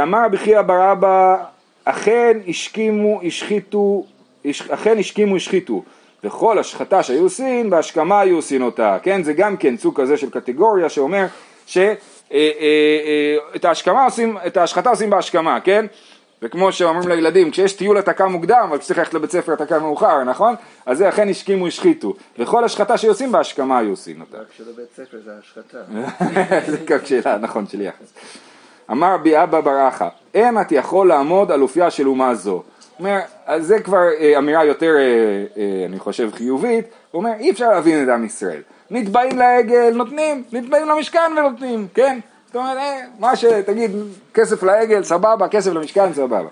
אמר 0.03 0.25
רבי 0.25 0.39
חייא 0.39 0.63
בר 0.63 0.93
אבא, 0.93 1.37
אכן 1.85 2.39
השכימו, 2.49 3.21
השחיתו, 3.23 4.05
אכן 4.71 4.99
השכימו, 4.99 5.37
השחיתו. 5.37 5.83
וכל 6.25 6.59
השחתה 6.59 7.03
שהיו 7.03 7.23
עושים, 7.23 7.71
בהשכמה 7.71 8.21
היו 8.21 8.37
עושים 8.37 8.63
אותה, 8.63 8.99
כן? 9.03 9.23
זה 9.23 9.33
גם 9.33 9.57
כן 9.57 9.77
סוג 9.77 10.01
כזה 10.01 10.17
של 10.17 10.31
קטגוריה 10.31 10.89
שאומר 10.89 11.27
שאת 11.67 11.99
אה, 12.33 12.51
אה, 12.61 13.37
אה, 13.65 13.69
ההשכמה 13.69 14.05
עושים, 14.05 14.37
את 14.47 14.57
ההשחתה 14.57 14.91
עושים 14.91 15.11
בהשכמה, 15.11 15.61
כן? 15.61 15.87
וכמו 16.43 16.73
שאומרים 16.73 17.09
לילדים, 17.09 17.51
כשיש 17.51 17.73
טיול 17.73 17.99
אתה 17.99 18.13
קם 18.13 18.33
מוקדם, 18.33 18.67
אבל 18.69 18.79
כשצריך 18.79 18.99
ללכת 18.99 19.15
לבית 19.15 19.31
ספר 19.31 19.55
אתה 19.55 19.67
קם 19.67 19.81
מאוחר, 19.81 20.25
נכון? 20.25 20.55
אז 20.87 20.99
זה 20.99 21.09
אכן 21.09 21.29
השכימו 21.29 21.67
השחיתו. 21.67 22.15
וכל 22.39 22.65
השחתה 22.65 22.99
שעושים 22.99 23.33
בהשכמה 23.33 23.79
היו 23.79 23.91
עושים 23.91 24.21
אותה. 24.21 24.39
רק 24.39 24.47
שלבית 24.57 24.89
ספר 24.97 25.19
זה 25.25 25.31
השחתה. 25.39 25.79
זה 26.71 26.95
רק 26.95 27.07
שאלה, 27.07 27.39
נכון, 27.39 27.67
של 27.67 27.81
יחס. 27.81 28.13
אמר 28.93 29.15
רבי 29.15 29.43
אבא 29.43 29.61
ברכה, 29.61 30.09
אין 30.35 30.61
את 30.61 30.73
יכול 30.73 31.09
לעמוד 31.09 31.53
על 31.53 31.63
אופייה 31.63 31.91
של 31.91 32.09
אומה 32.09 32.35
זו. 32.35 32.63
אומר, 32.99 33.19
אז 33.47 33.67
זה 33.67 33.81
כבר 33.81 34.09
אה, 34.21 34.39
אמירה 34.39 34.65
יותר, 34.65 34.95
אה, 34.97 35.03
אה, 35.63 35.87
אני 35.87 35.99
חושב, 35.99 36.31
חיובית, 36.35 36.85
הוא 37.11 37.19
אומר, 37.23 37.33
אי 37.39 37.51
אפשר 37.51 37.69
להבין 37.69 38.05
את 38.05 38.09
עם 38.09 38.25
ישראל. 38.25 38.63
נתבעים 38.91 39.39
לעגל, 39.39 39.93
נותנים, 39.95 40.43
נתבעים 40.53 40.89
למשכן 40.89 41.33
ונותנים, 41.37 41.87
כן? 41.95 42.19
זאת 42.47 42.57
אומרת, 42.57 42.77
אה, 42.77 43.01
מה 43.19 43.37
שתגיד, 43.37 43.91
כסף 44.35 44.63
לעגל, 44.63 45.05
סבבה, 45.05 45.49
כסף 45.49 45.73
למשכן, 45.73 46.13
סבבה. 46.13 46.49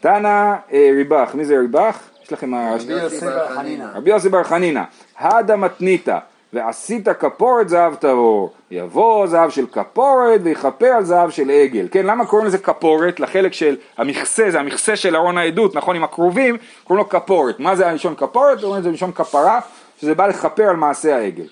תנא 0.00 0.54
אה, 0.72 0.90
ריבח, 0.96 1.30
מי 1.34 1.44
זה 1.44 1.58
ריבח? 1.58 1.98
יש 2.24 2.32
לכם... 2.32 2.54
רבי 2.54 2.92
יוסי 2.92 3.20
בר 3.20 3.54
חנינא. 3.54 3.84
רבי 3.94 4.10
יוסי 4.10 4.28
בר 4.28 4.44
חנינא, 4.44 4.82
הדה 5.18 5.56
מתניתא. 5.56 6.18
ועשית 6.54 7.08
כפורת 7.08 7.68
זהב 7.68 7.94
טהור, 7.94 8.52
יבוא 8.70 9.26
זהב 9.26 9.50
של 9.50 9.66
כפורת 9.66 10.40
ויכפר 10.42 10.86
על 10.86 11.04
זהב 11.04 11.30
של 11.30 11.50
עגל. 11.50 11.88
כן, 11.90 12.06
למה 12.06 12.26
קוראים 12.26 12.46
לזה 12.46 12.58
כפורת? 12.58 13.20
לחלק 13.20 13.52
של 13.52 13.76
המכסה, 13.98 14.50
זה 14.50 14.60
המכסה 14.60 14.96
של 14.96 15.16
ארון 15.16 15.38
העדות, 15.38 15.74
נכון, 15.74 15.96
עם 15.96 16.04
הכרובים, 16.04 16.56
קוראים 16.84 17.04
לו 17.04 17.08
כפורת. 17.08 17.60
מה 17.60 17.76
זה 17.76 17.88
הלשון 17.88 18.14
כפורת? 18.14 18.62
אומרים 18.62 18.82
זה 18.82 18.90
לשון 18.90 19.12
כפרה, 19.12 19.60
שזה 20.00 20.14
בא 20.14 20.26
לכפר 20.26 20.62
על 20.62 20.76
מעשה 20.76 21.16
העגל. 21.16 21.46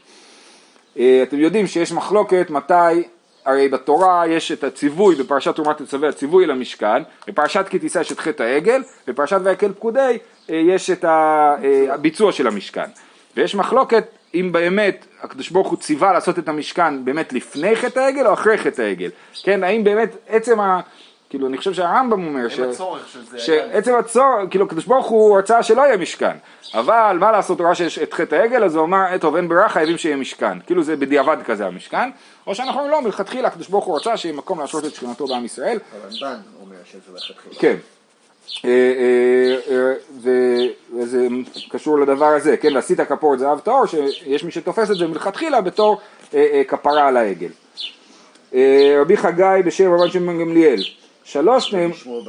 אה, 0.98 1.20
אתם 1.22 1.38
יודעים 1.38 1.66
שיש 1.66 1.92
מחלוקת 1.92 2.50
מתי, 2.50 3.02
הרי 3.44 3.68
בתורה 3.68 4.26
יש 4.26 4.52
את 4.52 4.64
הציווי 4.64 5.14
בפרשת 5.14 5.56
תרומת 5.56 5.82
תצווה, 5.82 6.08
הציווי 6.08 6.46
למשכן, 6.46 7.02
בפרשת 7.26 7.66
כי 7.70 7.78
תישא 7.78 7.98
יש 7.98 8.12
את 8.12 8.20
חטא 8.20 8.42
העגל, 8.42 8.82
בפרשת 9.06 9.38
ויקל 9.44 9.72
פקודי 9.72 10.18
אה, 10.50 10.56
יש 10.56 10.90
את 10.90 11.04
אה, 11.04 11.54
הביצוע 11.94 12.32
של 12.32 12.46
המשכן. 12.46 12.90
ויש 13.36 13.54
מחלוקת 13.54 14.04
אם 14.34 14.52
באמת 14.52 15.06
הקדוש 15.22 15.50
ברוך 15.50 15.68
הוא 15.68 15.78
ציווה 15.78 16.12
לעשות 16.12 16.38
את 16.38 16.48
המשכן 16.48 17.04
באמת 17.04 17.32
לפני 17.32 17.76
חטא 17.76 18.00
העגל 18.00 18.26
או 18.26 18.32
אחרי 18.32 18.58
חטא 18.58 18.82
העגל, 18.82 19.10
כן, 19.42 19.64
האם 19.64 19.84
באמת 19.84 20.16
עצם 20.28 20.60
ה... 20.60 20.80
כאילו 21.30 21.46
אני 21.46 21.58
חושב 21.58 21.72
שהרמב"ם 21.72 22.26
אומר 22.26 22.48
ש... 22.48 22.60
שעצם 23.36 23.94
הצורך, 23.94 24.50
כאילו 24.50 24.64
הקדוש 24.64 24.86
ברוך 24.86 25.06
הוא 25.06 25.38
רצה 25.38 25.62
שלא 25.62 25.82
יהיה 25.82 25.96
משכן, 25.96 26.36
אבל 26.74 27.16
מה 27.20 27.32
לעשות, 27.32 27.58
הוא 27.58 27.66
ראה 27.66 27.74
שיש 27.74 27.98
את 27.98 28.12
חטא 28.12 28.34
העגל, 28.34 28.64
אז 28.64 28.76
הוא 28.76 28.84
אמר, 28.84 29.18
טוב 29.20 29.36
אין 29.36 29.48
ברירה 29.48 29.68
חייבים 29.68 29.98
שיהיה 29.98 30.16
משכן, 30.16 30.60
כאילו 30.60 30.82
זה 30.82 30.96
בדיעבד 30.96 31.36
כזה 31.44 31.66
המשכן, 31.66 32.10
או 32.46 32.54
שאנחנו 32.54 32.80
אומרים 32.80 32.90
לא, 32.90 33.02
מלכתחילה 33.02 33.48
הקדוש 33.48 33.68
ברוך 33.68 33.84
הוא 33.84 33.96
רצה 33.96 34.16
שיהיה 34.16 34.34
מקום 34.34 34.60
לעשות 34.60 34.84
את 34.84 34.94
שכינתו 34.94 35.26
בעם 35.26 35.44
ישראל. 35.44 35.78
הרמב"ן 35.92 36.40
אומר 36.60 36.76
שזה 36.84 37.12
לכתחילה. 37.14 37.54
כן. 37.58 37.76
אה, 38.64 38.70
אה, 38.70 39.76
אה, 39.76 40.66
וזה 40.94 41.28
קשור 41.68 41.98
לדבר 41.98 42.26
הזה, 42.26 42.56
כן, 42.56 42.74
ועשית 42.74 43.00
כפורת 43.00 43.38
זהב 43.38 43.58
טהור, 43.58 43.86
שיש 43.86 44.44
מי 44.44 44.50
שתופס 44.50 44.90
את 44.90 44.96
זה 44.96 45.06
מלכתחילה 45.06 45.60
בתור 45.60 46.00
כפרה 46.68 47.08
על 47.08 47.16
העגל. 47.16 47.50
רבי 49.00 49.16
חגי 49.16 49.62
בשם 49.64 49.94
רבן 49.94 50.10
שמעון 50.10 50.40
גמליאל, 50.40 50.82
שלוש 51.24 51.74
נאמרו, 51.74 52.22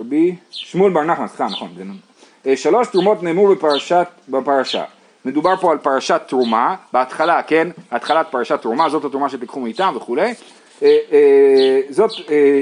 רבי 0.00 0.36
שמואל 0.50 0.92
בר 0.92 1.02
נחמן, 1.02 1.28
סליחה, 1.28 1.46
נכון, 1.46 1.68
שלוש 2.54 2.88
תרומות 2.88 3.22
נאמרו 3.22 3.54
בפרשת, 3.54 4.06
בפרשה. 4.28 4.84
מדובר 5.24 5.56
פה 5.56 5.72
על 5.72 5.78
פרשת 5.78 6.20
תרומה, 6.26 6.74
בהתחלה, 6.92 7.42
כן, 7.42 7.68
התחלת 7.90 8.26
פרשת 8.30 8.60
תרומה, 8.62 8.88
זאת 8.88 9.04
התרומה 9.04 9.28
שתיקחו 9.28 9.60
מאיתם 9.60 9.94
וכולי. 9.96 10.34
זאת, 11.90 12.10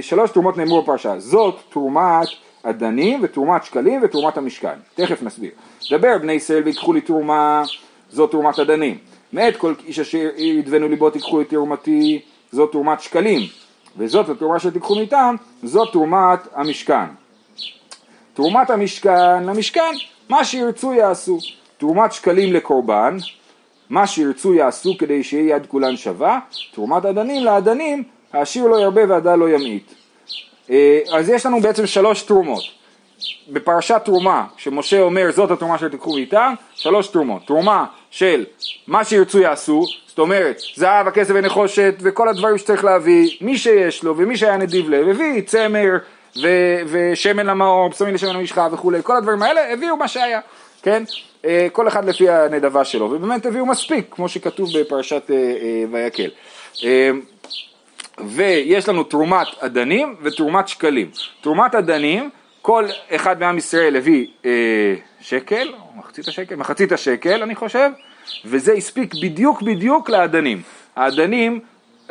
שלוש 0.01 0.31
תרומות 0.31 0.57
נאמרו 0.57 0.83
בפרשה, 0.83 1.19
זאת 1.19 1.55
תרומת 1.71 2.29
אדנים 2.63 3.21
ותרומת 3.23 3.65
שקלים 3.65 4.01
ותרומת 4.03 4.37
המשכן. 4.37 4.75
תכף 4.95 5.23
נסביר. 5.23 5.51
דבר 5.91 6.19
בני 6.19 6.33
ישראל 6.33 6.63
ויקחו 6.63 6.93
לי 6.93 7.01
תרומה, 7.01 7.63
זאת 8.11 8.31
תרומת 8.31 8.59
אדנים. 8.59 8.99
מאת 9.33 9.57
כל 9.57 9.75
איש 9.87 9.99
אשר 9.99 10.29
ידבנו 10.37 10.89
ליבו 10.89 11.11
תיקחו 11.11 11.41
את 11.41 11.49
תרומתי, 11.49 12.21
זאת 12.53 12.73
תרומת 12.73 13.01
שקלים. 13.01 13.43
וזאת 13.97 14.29
התרומה 14.29 14.59
שתיקחו 14.59 14.95
מאיתם, 14.95 15.35
זאת 15.63 15.93
תרומת 15.93 16.41
המשכן. 16.55 17.05
תרומת 18.35 18.71
המשכן 18.71 19.45
למשכן, 19.45 19.93
מה 20.29 20.45
שירצו 20.45 20.93
יעשו. 20.95 21.39
תרומת 21.79 22.13
שקלים 22.13 22.53
לקורבן, 22.53 23.17
מה 23.91 24.07
שירצו 24.07 24.55
יעשו 24.55 24.99
כדי 24.99 25.23
שיהיה 25.23 25.57
יד 25.57 25.67
כולן 25.67 25.97
שווה. 25.97 26.39
תרומת 26.75 27.05
אדנים 27.05 27.45
לאדנים, 27.45 28.03
העשיר 28.33 28.67
לא 28.67 28.81
ירבה 28.81 29.01
והדל 29.09 29.35
לא 29.35 29.51
ימעיט. 29.51 29.93
אה, 30.71 31.01
אז 31.13 31.29
יש 31.29 31.47
לנו 31.47 31.61
בעצם 31.61 31.87
שלוש 31.87 32.23
תרומות. 32.23 32.65
בפרשת 33.49 34.01
תרומה, 34.05 34.45
שמשה 34.57 35.01
אומר 35.01 35.33
זאת 35.33 35.51
התרומה 35.51 35.79
שתיקחו 35.79 36.17
איתם, 36.17 36.55
שלוש 36.75 37.09
תרומות. 37.09 37.47
תרומה 37.47 37.85
של 38.11 38.45
מה 38.87 39.05
שירצו 39.05 39.39
יעשו, 39.39 39.85
זאת 40.07 40.19
אומרת 40.19 40.61
זהב, 40.75 41.09
הכסף 41.09 41.33
ונחושת 41.37 41.95
וכל 42.01 42.29
הדברים 42.29 42.59
שצריך 42.59 42.85
להביא, 42.85 43.31
מי 43.41 43.59
שיש 43.59 44.03
לו 44.05 44.17
ומי 44.17 44.37
שהיה 44.37 44.57
נדיב 44.57 44.91
לב, 44.91 45.09
הביא 45.09 45.41
צמר 45.41 45.97
ו- 46.43 46.81
ושמן 46.87 47.47
למאור, 47.47 47.89
בשמים 47.89 48.15
לשמן 48.15 48.37
למשחה 48.37 48.69
וכולי, 48.73 48.99
כל 49.03 49.17
הדברים 49.17 49.43
האלה 49.43 49.73
הביאו 49.73 49.97
מה 49.97 50.09
שהיה, 50.09 50.41
כן? 50.83 51.03
אה, 51.45 51.67
כל 51.73 51.89
אחד 51.89 52.05
לפי 52.05 52.31
הנדבה 52.31 52.85
שלו, 52.85 53.11
ובאמת 53.11 53.47
הביאו 53.47 53.67
מספיק, 53.67 54.07
כמו 54.11 54.29
שכתוב 54.29 54.69
בפרשת 54.79 55.31
אה, 55.31 55.85
ויקל. 55.91 56.31
ויש 58.27 58.89
לנו 58.89 59.05
תרומת 59.05 59.47
אדנים 59.59 60.17
ותרומת 60.23 60.69
שקלים. 60.69 61.11
תרומת 61.41 61.75
אדנים, 61.75 62.31
כל 62.63 62.85
אחד 63.11 63.41
מעם 63.41 63.59
ישראל 63.59 63.97
הביא 63.97 64.27
אה, 64.45 64.95
שקל, 65.21 65.73
מחצית 65.97 66.29
השקל, 66.29 66.57
מחצית 66.57 66.93
השקל 66.93 67.43
אני 67.43 67.55
חושב, 67.55 67.91
וזה 68.45 68.73
הספיק 68.73 69.15
בדיוק 69.23 69.63
בדיוק 69.63 70.11
לאדנים. 70.11 70.63
האדנים, 70.97 71.61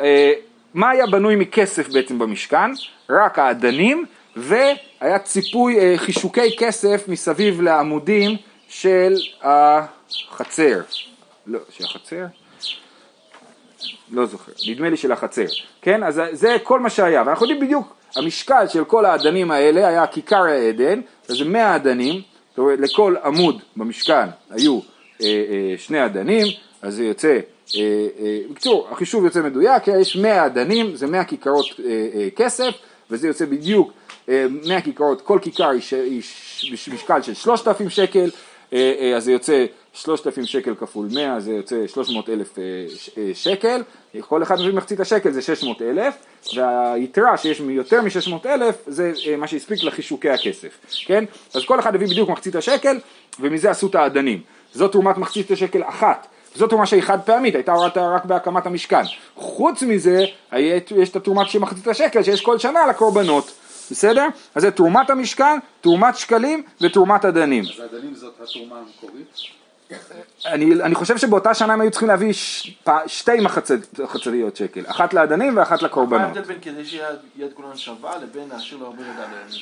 אה, 0.00 0.32
מה 0.74 0.90
היה 0.90 1.06
בנוי 1.06 1.36
מכסף 1.36 1.88
בעצם 1.88 2.18
במשכן? 2.18 2.70
רק 3.10 3.38
האדנים, 3.38 4.04
והיה 4.36 5.18
ציפוי 5.24 5.78
אה, 5.78 5.98
חישוקי 5.98 6.56
כסף 6.58 7.08
מסביב 7.08 7.60
לעמודים 7.60 8.36
של 8.68 9.14
החצר. 9.42 10.80
לא, 11.46 11.58
של 11.70 11.84
החצר? 11.84 12.24
לא 14.10 14.26
זוכר, 14.26 14.52
נדמה 14.68 14.90
לי 14.90 14.96
של 14.96 15.12
החצר, 15.12 15.44
כן? 15.82 16.02
אז 16.02 16.20
זה 16.32 16.56
כל 16.62 16.80
מה 16.80 16.90
שהיה, 16.90 17.22
ואנחנו 17.26 17.46
יודעים 17.46 17.66
בדיוק, 17.66 17.96
המשקל 18.16 18.68
של 18.68 18.84
כל 18.84 19.04
האדנים 19.04 19.50
האלה 19.50 19.88
היה 19.88 20.06
כיכר 20.06 20.42
העדן, 20.42 21.00
אז 21.28 21.42
מאה 21.42 21.76
אדנים, 21.76 22.22
זאת 22.50 22.58
אומרת 22.58 22.78
לכל 22.80 23.14
עמוד 23.24 23.62
במשכן 23.76 24.28
היו 24.50 24.80
אה, 25.22 25.26
אה, 25.26 25.74
שני 25.78 26.04
אדנים, 26.04 26.46
אז 26.82 26.94
זה 26.94 27.04
יוצא, 27.04 27.38
אה, 27.76 27.80
אה, 28.20 28.38
בקיצור, 28.50 28.88
החישוב 28.90 29.24
יוצא 29.24 29.42
מדויק, 29.42 29.88
יש 29.88 30.16
מאה 30.16 30.46
אדנים, 30.46 30.96
זה 30.96 31.06
מאה 31.06 31.24
כיכרות 31.24 31.66
אה, 31.84 32.08
אה, 32.14 32.28
כסף, 32.36 32.74
וזה 33.10 33.28
יוצא 33.28 33.44
בדיוק 33.44 33.92
אה, 34.28 34.46
מאה 34.68 34.80
כיכרות, 34.80 35.20
כל 35.20 35.38
כיכר 35.42 35.68
היא, 35.68 35.82
היא 36.62 36.72
משקל 36.72 37.22
של 37.22 37.34
שלושת 37.34 37.68
אלפים 37.68 37.90
שקל, 37.90 38.18
אה, 38.18 38.24
אה, 38.24 38.30
אז 38.72 39.24
זה 39.24 39.32
יוצא 39.32 39.66
שלושת 39.92 40.26
אלפים 40.26 40.46
שקל 40.46 40.74
כפול 40.74 41.08
מאה 41.12 41.40
זה 41.40 41.52
יוצא 41.52 41.86
שלוש 41.86 42.10
מאות 42.10 42.28
אלף 42.28 42.58
אה, 42.58 42.64
שקל, 43.34 43.82
כל 44.20 44.42
אחד 44.42 44.60
מביא 44.60 44.72
מחצית 44.72 45.00
השקל 45.00 45.30
זה 45.30 45.42
שש 45.42 45.64
מאות 45.64 45.82
אלף, 45.82 46.14
והיתרה 46.56 47.36
שיש 47.36 47.60
יותר 47.60 48.02
משש 48.02 48.28
מאות 48.28 48.46
אלף 48.46 48.74
זה 48.86 49.12
מה 49.38 49.46
שהספיק 49.46 49.82
לחישוקי 49.82 50.30
הכסף, 50.30 50.78
כן? 51.06 51.24
אז 51.54 51.64
כל 51.64 51.80
אחד 51.80 51.94
הביא 51.94 52.08
בדיוק 52.08 52.28
מחצית 52.28 52.56
השקל 52.56 52.98
ומזה 53.40 53.70
עשו 53.70 53.86
את 53.86 53.94
האדנים. 53.94 54.40
זאת 54.72 54.92
תרומת 54.92 55.18
מחצית 55.18 55.50
השקל 55.50 55.82
אחת. 55.84 56.26
זאת 56.54 56.70
תרומה 56.70 56.86
שהיא 56.86 57.02
חד 57.02 57.18
פעמית, 57.24 57.54
הייתה 57.54 57.74
רק 57.96 58.24
בהקמת 58.24 58.66
המשכן. 58.66 59.02
חוץ 59.36 59.82
מזה, 59.82 60.24
יש 60.96 61.10
את 61.10 61.16
התרומה 61.16 61.46
של 61.46 61.58
מחצית 61.58 61.88
השקל 61.88 62.22
שיש 62.22 62.40
כל 62.40 62.58
שנה 62.58 62.86
לקורבנות. 62.86 63.59
בסדר? 63.90 64.26
אז 64.54 64.62
זה 64.62 64.70
תרומת 64.70 65.10
המשכן, 65.10 65.58
תרומת 65.80 66.16
שקלים 66.16 66.62
ותרומת 66.80 67.24
אדנים. 67.24 67.64
אז 67.64 67.84
אדנים 67.84 68.14
זאת 68.14 68.34
התרומה 68.42 68.76
המקורית? 68.76 69.36
אני, 70.46 70.82
אני 70.82 70.94
חושב 70.94 71.18
שבאותה 71.18 71.54
שנה 71.54 71.72
הם 71.72 71.80
היו 71.80 71.90
צריכים 71.90 72.08
להביא 72.08 72.32
ש, 72.32 72.70
פ, 72.84 72.90
שתי 73.06 73.40
מחציות 73.40 74.56
שקל, 74.56 74.80
אחת 74.86 75.14
לאדנים 75.14 75.56
ואחת 75.56 75.82
לקורבנות. 75.82 76.20
מה 76.20 76.26
ההבדל 76.26 76.42
בין 76.42 76.58
כדי 76.62 76.84
שיד 76.84 77.52
כולנו 77.54 77.76
שווה 77.78 78.18
לבין 78.18 78.48
להשאיר 78.48 78.80
לו 78.80 78.86
הרבה 78.86 79.02
לדעת? 79.02 79.54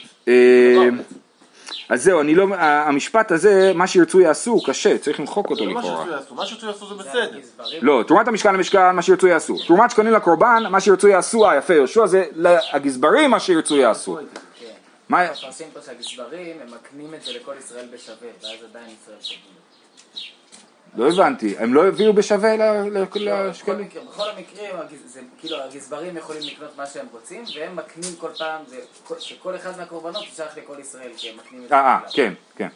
אז 1.88 2.02
זהו, 2.04 2.20
אני 2.20 2.34
לא, 2.34 2.46
המשפט 2.58 3.32
הזה, 3.32 3.72
מה 3.74 3.86
שירצו 3.86 4.20
יעשו, 4.20 4.50
הוא 4.50 4.64
קשה, 4.66 4.98
צריך 4.98 5.20
למחוק 5.20 5.50
אותו 5.50 5.66
לכאורה. 5.66 6.04
זה 6.04 6.10
לא 6.10 6.16
מה 6.16 6.16
שירצו 6.16 6.16
יעשו, 6.16 6.34
מה 6.34 6.46
שירצו 6.46 6.66
יעשו 6.66 6.86
זה 6.86 6.94
בסדר. 6.94 7.38
לא, 7.80 8.04
תרומת 8.06 8.28
המשכן 8.28 8.54
למשכן, 8.54 8.94
מה 8.94 9.02
שירצו 9.02 9.26
יעשו. 9.26 9.56
תרומת 9.66 9.90
שקונים 9.90 10.12
לקורבן, 10.12 10.62
מה 10.70 10.80
שירצו 10.80 11.08
יעשו, 11.08 11.46
אה 11.46 11.56
יפה, 11.56 11.74
יהושע 11.74 12.06
זה 12.06 12.24
הגזברים, 12.72 13.30
מה 13.30 13.40
שירצו 13.40 13.76
יעשו. 13.76 14.18
כן. 14.60 14.66
מה... 15.08 15.30
מפרשים 15.30 15.66
פה 15.74 15.80
שהגזברים, 15.80 16.56
הם 16.62 16.68
מקנים 16.74 17.14
את 17.14 17.22
זה 17.22 17.32
לכל 17.32 17.52
ישראל 17.58 17.86
בשווה, 17.94 18.28
ואז 18.42 18.52
עדיין 18.70 18.86
ישראל 19.02 19.16
שווים. 19.20 19.57
לא 20.96 21.08
הבנתי, 21.08 21.54
הם 21.58 21.74
לא 21.74 21.88
הביאו 21.88 22.12
בשווה 22.12 22.56
לשקלים? 23.16 23.88
בכל 24.08 24.30
המקרים, 24.30 24.74
כאילו 25.38 25.56
הגזברים 25.62 26.16
יכולים 26.16 26.42
לקנות 26.44 26.76
מה 26.76 26.86
שהם 26.86 27.06
רוצים, 27.12 27.44
והם 27.56 27.76
מקנים 27.76 28.16
כל 28.18 28.30
פעם, 28.38 28.62
שכל 29.18 29.56
אחד 29.56 29.78
מהקורבנות 29.78 30.22
שייך 30.34 30.58
לכל 30.58 30.80
ישראל, 30.80 31.10
כי 31.16 31.30
הם 31.30 31.36
מקנים 31.36 31.64
את 31.64 31.68
זה. 31.68 31.74
אה, 31.74 31.98
כן, 32.12 32.32
כן. 32.56 32.68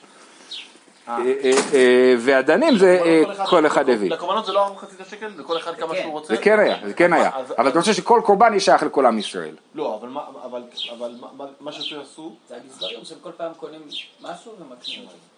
אה. 1.09 1.19
אה, 1.45 1.51
אה, 1.75 2.15
והדנים 2.19 2.79
זה 2.79 3.01
כל 3.47 3.67
אחד 3.67 3.89
הביא. 3.89 4.11
לקורבנות 4.11 4.47
זה 4.47 4.53
לא 4.53 4.73
מחצית 4.75 5.01
השקל? 5.01 5.31
זה 5.37 5.43
כל 5.43 5.59
אחד 5.59 5.75
כמה 5.77 5.95
שהוא 5.95 6.13
רוצה? 6.13 6.35
זה 6.35 6.43
כן 6.43 6.59
היה, 6.59 6.77
זה 6.87 6.95
כן 6.95 7.13
היה. 7.13 7.31
אבל 7.59 7.69
אתה 7.69 7.81
חושב 7.81 7.93
שכל 7.93 8.21
קורבן 8.25 8.55
ישייך 8.55 8.83
לכל 8.83 9.07
עם 9.07 9.19
ישראל. 9.19 9.57
לא, 9.75 10.01
אבל 10.47 10.63
מה 11.61 11.73
שעשו... 11.73 12.37
זה 12.49 12.57
הגזברים 12.57 13.05
שכל 13.05 13.31
פעם 13.37 13.53
קונים 13.55 13.81
משהו 14.21 14.53
ומקנים. 14.59 15.01
אה, 15.01 15.32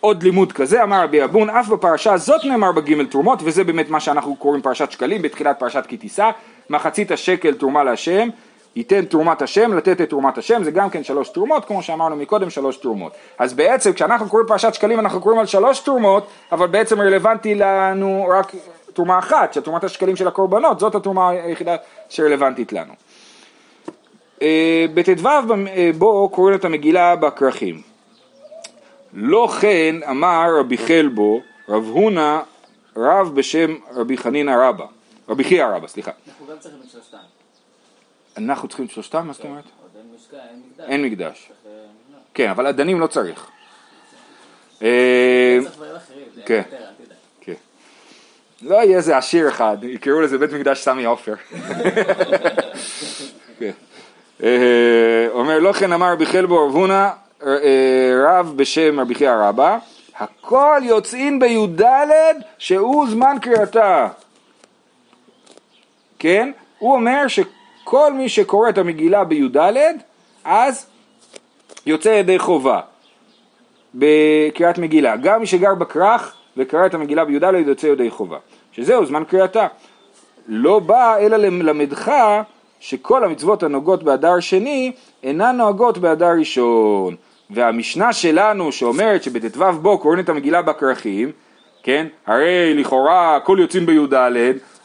עוד 0.00 0.22
לימוד 0.22 0.52
כזה, 0.52 0.82
אמר 0.82 1.02
רבי 1.02 1.24
אבון, 1.24 1.50
אף 1.50 1.68
בפרשה 1.68 2.12
הזאת 2.12 2.44
נאמר 2.44 2.72
בגימל 2.72 3.06
תרומות, 3.06 3.38
וזה 3.42 3.64
באמת 3.64 3.90
מה 3.90 4.00
שאנחנו 4.00 4.36
קוראים 4.36 4.62
פרשת 4.62 4.90
שקלים, 4.90 5.22
בתחילת 5.22 5.58
פרשת 5.58 5.84
כי 5.88 5.96
תישא, 5.96 6.30
מחצית 6.70 7.10
השקל 7.10 7.54
תרומה 7.54 7.84
להשם, 7.84 8.28
ייתן 8.76 9.04
תרומת 9.04 9.42
השם, 9.42 9.74
לתת 9.74 10.00
את 10.00 10.10
תרומת 10.10 10.38
השם, 10.38 10.64
זה 10.64 10.70
גם 10.70 10.90
כן 10.90 11.04
שלוש 11.04 11.28
תרומות, 11.28 11.64
כמו 11.64 11.82
שאמרנו 11.82 12.16
מקודם, 12.16 12.50
שלוש 12.50 12.76
תרומות. 12.76 13.12
אז 13.38 13.54
בעצם 13.54 13.92
כשאנחנו 13.92 14.28
קוראים 14.28 14.48
פרשת 14.48 14.74
שקלים 14.74 15.00
אנחנו 15.00 15.20
קוראים 15.20 15.40
על 15.40 15.46
שלוש 15.46 15.80
תרומות, 15.80 16.26
אבל 16.52 16.66
בעצם 16.66 17.00
רלוונטי 17.00 17.54
לנו 17.54 18.26
רק 18.30 18.52
תרומה 18.92 19.18
אחת, 19.18 19.52
של 19.52 19.60
תרומת 19.60 19.84
השקלים 19.84 20.16
של 20.16 20.28
הקורבנות, 20.28 20.80
זאת 20.80 20.94
התרומה 20.94 21.30
היחידה 21.30 21.76
שרלוונטית 22.08 22.72
לנו. 22.72 22.92
אה, 24.42 24.86
בט"ו 24.94 25.28
אה, 25.28 25.90
בו 25.98 26.28
קוראים 26.28 26.56
את 26.56 26.64
המגילה 26.64 27.16
בכרכים. 27.16 27.97
לא 29.20 29.48
כן 29.60 29.96
אמר 30.10 30.46
רבי 30.60 30.78
חלבו, 30.78 31.40
רב 31.68 31.84
הונא, 31.84 32.40
רב 32.96 33.34
בשם 33.34 33.74
רבי 33.90 34.16
חנינא 34.16 34.50
רבא, 34.50 34.86
רבי 35.28 35.44
חייא 35.44 35.66
רבא, 35.66 35.88
סליחה. 35.88 36.10
אנחנו 36.28 36.46
גם 36.46 36.58
צריכים 36.58 36.80
את 36.84 36.90
שלושתם. 36.90 37.18
אנחנו 38.36 38.68
צריכים 38.68 38.86
את 38.86 38.90
שלושתם? 38.90 39.26
מה 39.26 39.32
זאת 39.32 39.44
אומרת? 39.44 39.64
אין 40.78 41.02
מקדש. 41.02 41.52
כן, 42.34 42.50
אבל 42.50 42.66
הדנים 42.66 43.00
לא 43.00 43.06
צריך. 43.06 43.46
אה, 44.82 45.58
כן. 46.46 46.62
כן. 47.40 47.54
לא 48.62 48.74
יהיה 48.74 48.96
איזה 48.96 49.16
עשיר 49.16 49.48
אחד, 49.48 49.76
יקראו 49.82 50.20
לזה 50.20 50.38
בית 50.38 50.52
מקדש 50.52 50.80
סמי 50.80 51.04
עופר. 51.04 51.34
כן. 53.58 53.72
אה, 54.42 55.26
אומר 55.30 55.58
לא 55.58 55.72
כן 55.72 55.92
אמר 55.92 56.12
רבי 56.12 56.26
חלבו 56.26 56.66
רב 56.66 56.74
הונא 56.74 56.92
אה, 56.92 57.27
רב 57.42 58.52
בשם 58.56 59.00
רבי 59.00 59.14
חייא 59.14 59.32
רבא, 59.34 59.78
הכל 60.16 60.80
יוצאין 60.82 61.38
בי"ד 61.38 61.82
שהוא 62.58 63.06
זמן 63.10 63.36
קריאתה. 63.40 64.08
כן? 66.18 66.50
הוא 66.78 66.92
אומר 66.92 67.28
שכל 67.28 68.12
מי 68.12 68.28
שקורא 68.28 68.68
את 68.68 68.78
המגילה 68.78 69.24
בי"ד, 69.24 69.56
אז 70.44 70.86
יוצא 71.86 72.08
ידי 72.08 72.38
חובה 72.38 72.80
בקריאת 73.94 74.78
מגילה. 74.78 75.16
גם 75.16 75.40
מי 75.40 75.46
שגר 75.46 75.74
בכרך 75.74 76.34
וקרא 76.56 76.86
את 76.86 76.94
המגילה 76.94 77.24
בי"ד 77.24 77.42
יוצא 77.66 77.86
ידי 77.86 78.10
חובה. 78.10 78.38
שזהו 78.72 79.06
זמן 79.06 79.24
קריאתה. 79.24 79.66
לא 80.48 80.78
בא 80.78 81.16
אלא 81.16 81.36
ללמדך 81.36 82.12
שכל 82.80 83.24
המצוות 83.24 83.62
הנוגעות 83.62 84.02
באדר 84.02 84.40
שני 84.40 84.92
אינן 85.22 85.56
נוהגות 85.56 85.98
באדר 85.98 86.32
ראשון. 86.38 87.16
והמשנה 87.50 88.12
שלנו 88.12 88.72
שאומרת 88.72 89.22
שבט"ו 89.22 89.72
בו 89.72 89.98
קוראים 89.98 90.20
את 90.20 90.28
המגילה 90.28 90.62
בכרכים, 90.62 91.32
כן? 91.82 92.06
הרי 92.26 92.74
לכאורה 92.74 93.36
הכל 93.36 93.58
יוצאים 93.60 93.86
בי"ד, 93.86 94.14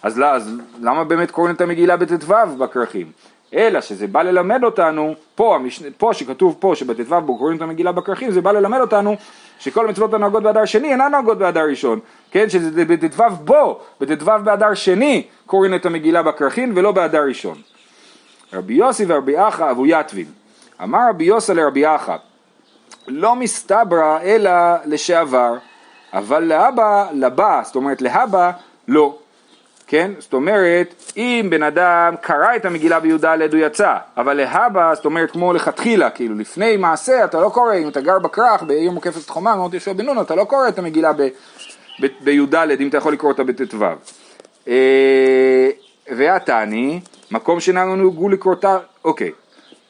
אז, 0.04 0.18
לא, 0.18 0.26
אז 0.26 0.52
למה 0.82 1.04
באמת 1.04 1.32
קוראים 1.32 1.56
את 1.56 1.62
המגילה 1.62 1.98
בט"ו 1.98 2.34
בכרכים? 2.58 3.12
אלא 3.54 3.82
שזה 3.82 4.08
בא 4.08 4.22
ללמד 4.22 4.64
אותנו, 4.64 5.16
פה, 5.36 5.56
המשנה, 5.56 5.88
פה 5.98 6.14
שכתוב 6.14 6.56
פה 6.60 6.74
שבט"ו 6.76 7.22
בו 7.22 7.38
קוראים 7.38 7.58
את 7.58 7.62
המגילה 7.62 7.92
בכרכים, 7.92 8.32
זה 8.32 8.42
בא 8.42 8.52
ללמד 8.52 8.80
אותנו 8.80 9.16
שכל 9.60 9.88
המצוות 9.88 10.14
הנוהגות 10.14 10.44
באדר 10.44 10.66
שני 10.66 10.92
אינן 10.92 11.12
נוהגות 11.12 11.38
באדר 11.38 11.64
ראשון, 11.70 12.00
כן? 12.32 12.50
שזה 12.50 12.86
בט"ו 12.86 13.24
בו, 13.30 13.80
בט"ו 14.02 14.26
באדר 14.44 14.74
שני 14.74 15.24
קוראים 15.46 15.76
את 15.76 15.86
המגילה 15.86 16.24
בכרכים 16.24 16.72
ולא 16.76 16.92
באדר 16.92 17.24
ראשון. 17.28 17.58
רבי 18.54 18.74
יוסי 18.74 19.06
ורבי 19.08 19.48
אחא 19.48 19.72
אבו 19.72 19.86
יתבין, 19.86 20.26
אמר 20.84 21.00
רבי 21.10 21.24
יוסי 21.24 21.54
לרבי 21.54 21.96
אחא 21.96 22.16
לא 23.08 23.36
מסתברא 23.36 24.20
אלא 24.22 24.52
לשעבר, 24.86 25.54
אבל 26.14 26.44
לאבא, 26.44 27.06
לבא, 27.14 27.62
זאת 27.66 27.76
אומרת 27.76 28.02
להבא, 28.02 28.52
לא. 28.88 29.18
כן? 29.88 30.12
זאת 30.20 30.34
אומרת, 30.34 31.12
אם 31.18 31.48
בן 31.50 31.64
אדם 31.64 32.16
קרא 32.22 32.56
את 32.56 32.66
המגילה 32.66 33.00
בי"ד 33.00 33.26
הוא 33.26 33.62
יצא, 33.62 33.96
אבל 34.18 34.34
להבא, 34.34 34.96
זאת 34.96 35.06
אומרת 35.06 35.32
כמו 35.32 35.54
לכתחילה, 35.54 36.10
כאילו 36.10 36.36
לפני 36.36 36.78
מעשה 36.78 37.26
אתה 37.26 37.42
לא 37.42 37.50
קורא, 37.50 37.74
אם 37.74 37.88
אתה 37.88 38.02
גר 38.02 38.20
בכרך 38.20 38.64
בעיר 38.64 38.92
מוקפת 38.92 39.30
חומה, 39.30 39.56
מאוד 39.56 39.74
יהושע 39.74 39.94
בן 39.94 40.06
נון, 40.06 40.22
אתה 40.22 40.36
לא 40.36 40.44
קורא 40.44 40.68
את 40.68 40.80
המגילה 40.80 41.12
בי"ד, 42.22 42.56
אם 42.56 42.88
אתה 42.88 42.98
יכול 42.98 43.14
לקרוא 43.14 43.32
אותה 43.32 43.44
בט"ו. 43.44 43.86
אה, 44.68 45.70
והתני, 46.12 47.00
מקום 47.32 47.60
שנהגו 47.60 48.30
לקרותה, 48.30 48.78
אוקיי, 49.06 49.32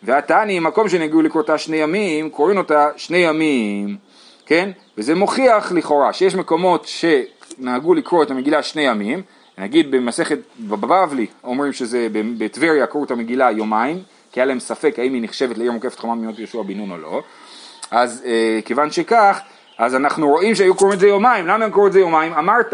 והתני, 0.04 0.60
מקום 0.60 0.90
שנהגו 0.90 1.22
לקרוא 1.22 1.42
אותה 1.42 1.58
שני 1.58 1.78
ימים, 1.78 2.30
קוראים 2.30 2.58
אותה 2.58 2.90
שני 2.98 3.18
ימים, 3.18 3.98
כן? 4.46 4.70
וזה 4.98 5.16
מוכיח 5.16 5.72
לכאורה 5.72 6.14
שיש 6.14 6.36
מקומות 6.36 6.88
שנהגו 6.88 7.94
לקרוא 7.94 8.24
את 8.24 8.32
המגילה 8.32 8.64
שני 8.64 8.82
ימים, 8.82 9.22
נגיד 9.58 9.92
במסכת 9.92 10.38
בבבלי 10.60 11.28
אומרים 11.44 11.74
שזה 11.74 12.08
בטבריה 12.12 12.88
קראו 12.88 13.04
את 13.04 13.12
המגילה 13.12 13.52
יומיים, 13.52 14.00
כי 14.32 14.40
היה 14.40 14.46
להם 14.46 14.60
ספק 14.60 15.00
האם 15.00 15.14
היא 15.14 15.24
נחשבת 15.24 15.58
לעיר 15.58 15.72
מוקפת 15.72 16.00
חומה 16.00 16.16
מימות 16.16 16.40
יהושע 16.40 16.62
בן 16.62 16.78
נון 16.78 16.92
או 16.92 16.98
לא, 16.98 17.22
אז 17.92 18.24
אה, 18.26 18.60
כיוון 18.66 18.92
שכך, 18.92 19.40
אז 19.78 19.96
אנחנו 19.96 20.30
רואים 20.30 20.56
שהיו 20.56 20.76
קוראים 20.76 20.96
את 20.96 21.00
זה 21.00 21.08
יומיים, 21.08 21.48
למה 21.48 21.66
הם 21.66 21.72
קראו 21.72 21.88
את 21.88 21.94
זה 21.94 22.00
יומיים? 22.00 22.34
אמרת 22.34 22.74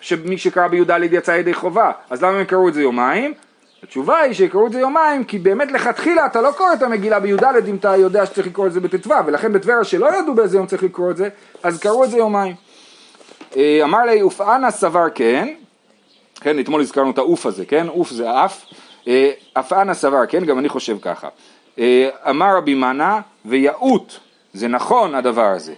שמי 0.00 0.38
שקרא 0.38 0.68
בי"ד 0.68 0.90
יצא 1.12 1.30
ידי 1.30 1.54
חובה, 1.54 1.92
אז 2.10 2.22
למה 2.22 2.38
הם 2.38 2.44
קראו 2.44 2.68
את 2.68 2.74
זה 2.74 2.82
יומיים? 2.82 3.34
התשובה 3.82 4.18
היא 4.18 4.32
שיקראו 4.32 4.66
את 4.66 4.72
זה 4.72 4.80
יומיים, 4.80 5.24
כי 5.24 5.38
באמת 5.38 5.72
לכתחילה 5.72 6.26
אתה 6.26 6.40
לא 6.40 6.50
קורא 6.56 6.72
את 6.72 6.82
המגילה 6.82 7.20
בי"ד 7.20 7.44
אם 7.68 7.76
אתה 7.76 7.96
יודע 7.96 8.26
שצריך 8.26 8.46
לקרוא 8.46 8.66
את 8.66 8.72
זה 8.72 8.80
בט"ו, 8.80 9.10
ולכן 9.26 9.52
בטבריה 9.52 9.84
שלא 9.84 10.18
ידעו 10.18 10.34
באיזה 10.34 10.56
יום 10.56 10.66
צריך 10.66 10.82
לקרוא 10.82 11.10
את 11.10 11.16
זה, 11.16 11.28
אז 11.62 11.78
קראו 11.80 12.04
את 12.04 12.10
זה 12.10 12.16
יומיים. 12.16 12.54
אה, 13.56 13.80
אמר 13.82 13.98
לי, 14.04 14.22
אופאנה 14.22 14.70
סבר 14.70 15.06
כן, 15.14 15.54
כן, 16.40 16.58
אתמול 16.60 16.80
הזכרנו 16.80 17.10
את 17.10 17.18
האוף 17.18 17.46
הזה, 17.46 17.64
כן, 17.64 17.88
אוף 17.88 18.10
זה 18.10 18.44
אף, 18.44 18.64
אה, 19.08 19.30
אפאנה 19.52 19.94
סבר 19.94 20.26
כן, 20.28 20.44
גם 20.44 20.58
אני 20.58 20.68
חושב 20.68 20.96
ככה. 21.02 21.28
אה, 21.78 22.08
אמר 22.30 22.56
רבי 22.56 22.74
מנה, 22.74 23.20
ויעוט, 23.44 24.14
זה 24.52 24.68
נכון 24.68 25.14
הדבר 25.14 25.46
הזה. 25.46 25.74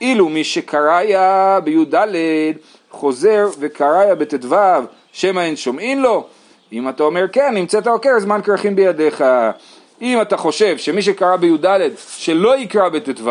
אילו 0.00 0.28
מי 0.28 0.44
שקראיה 0.44 1.58
בי"ד 1.64 1.94
חוזר 2.90 3.48
וקראיה 3.58 4.14
בט"ו, 4.14 4.56
שמא 5.12 5.40
אין 5.40 5.56
שומעים 5.56 6.02
לו, 6.02 6.26
אם 6.72 6.88
אתה 6.88 7.02
אומר 7.02 7.28
כן, 7.28 7.54
נמצאת 7.54 7.86
עוקר, 7.86 8.10
זמן 8.18 8.40
כרכים 8.44 8.76
בידיך. 8.76 9.24
אם 10.02 10.22
אתה 10.22 10.36
חושב 10.36 10.78
שמי 10.78 11.02
שקרא 11.02 11.36
בי"ד 11.36 11.66
שלא 12.16 12.58
יקרא 12.58 12.88
בט"ו, 12.88 13.30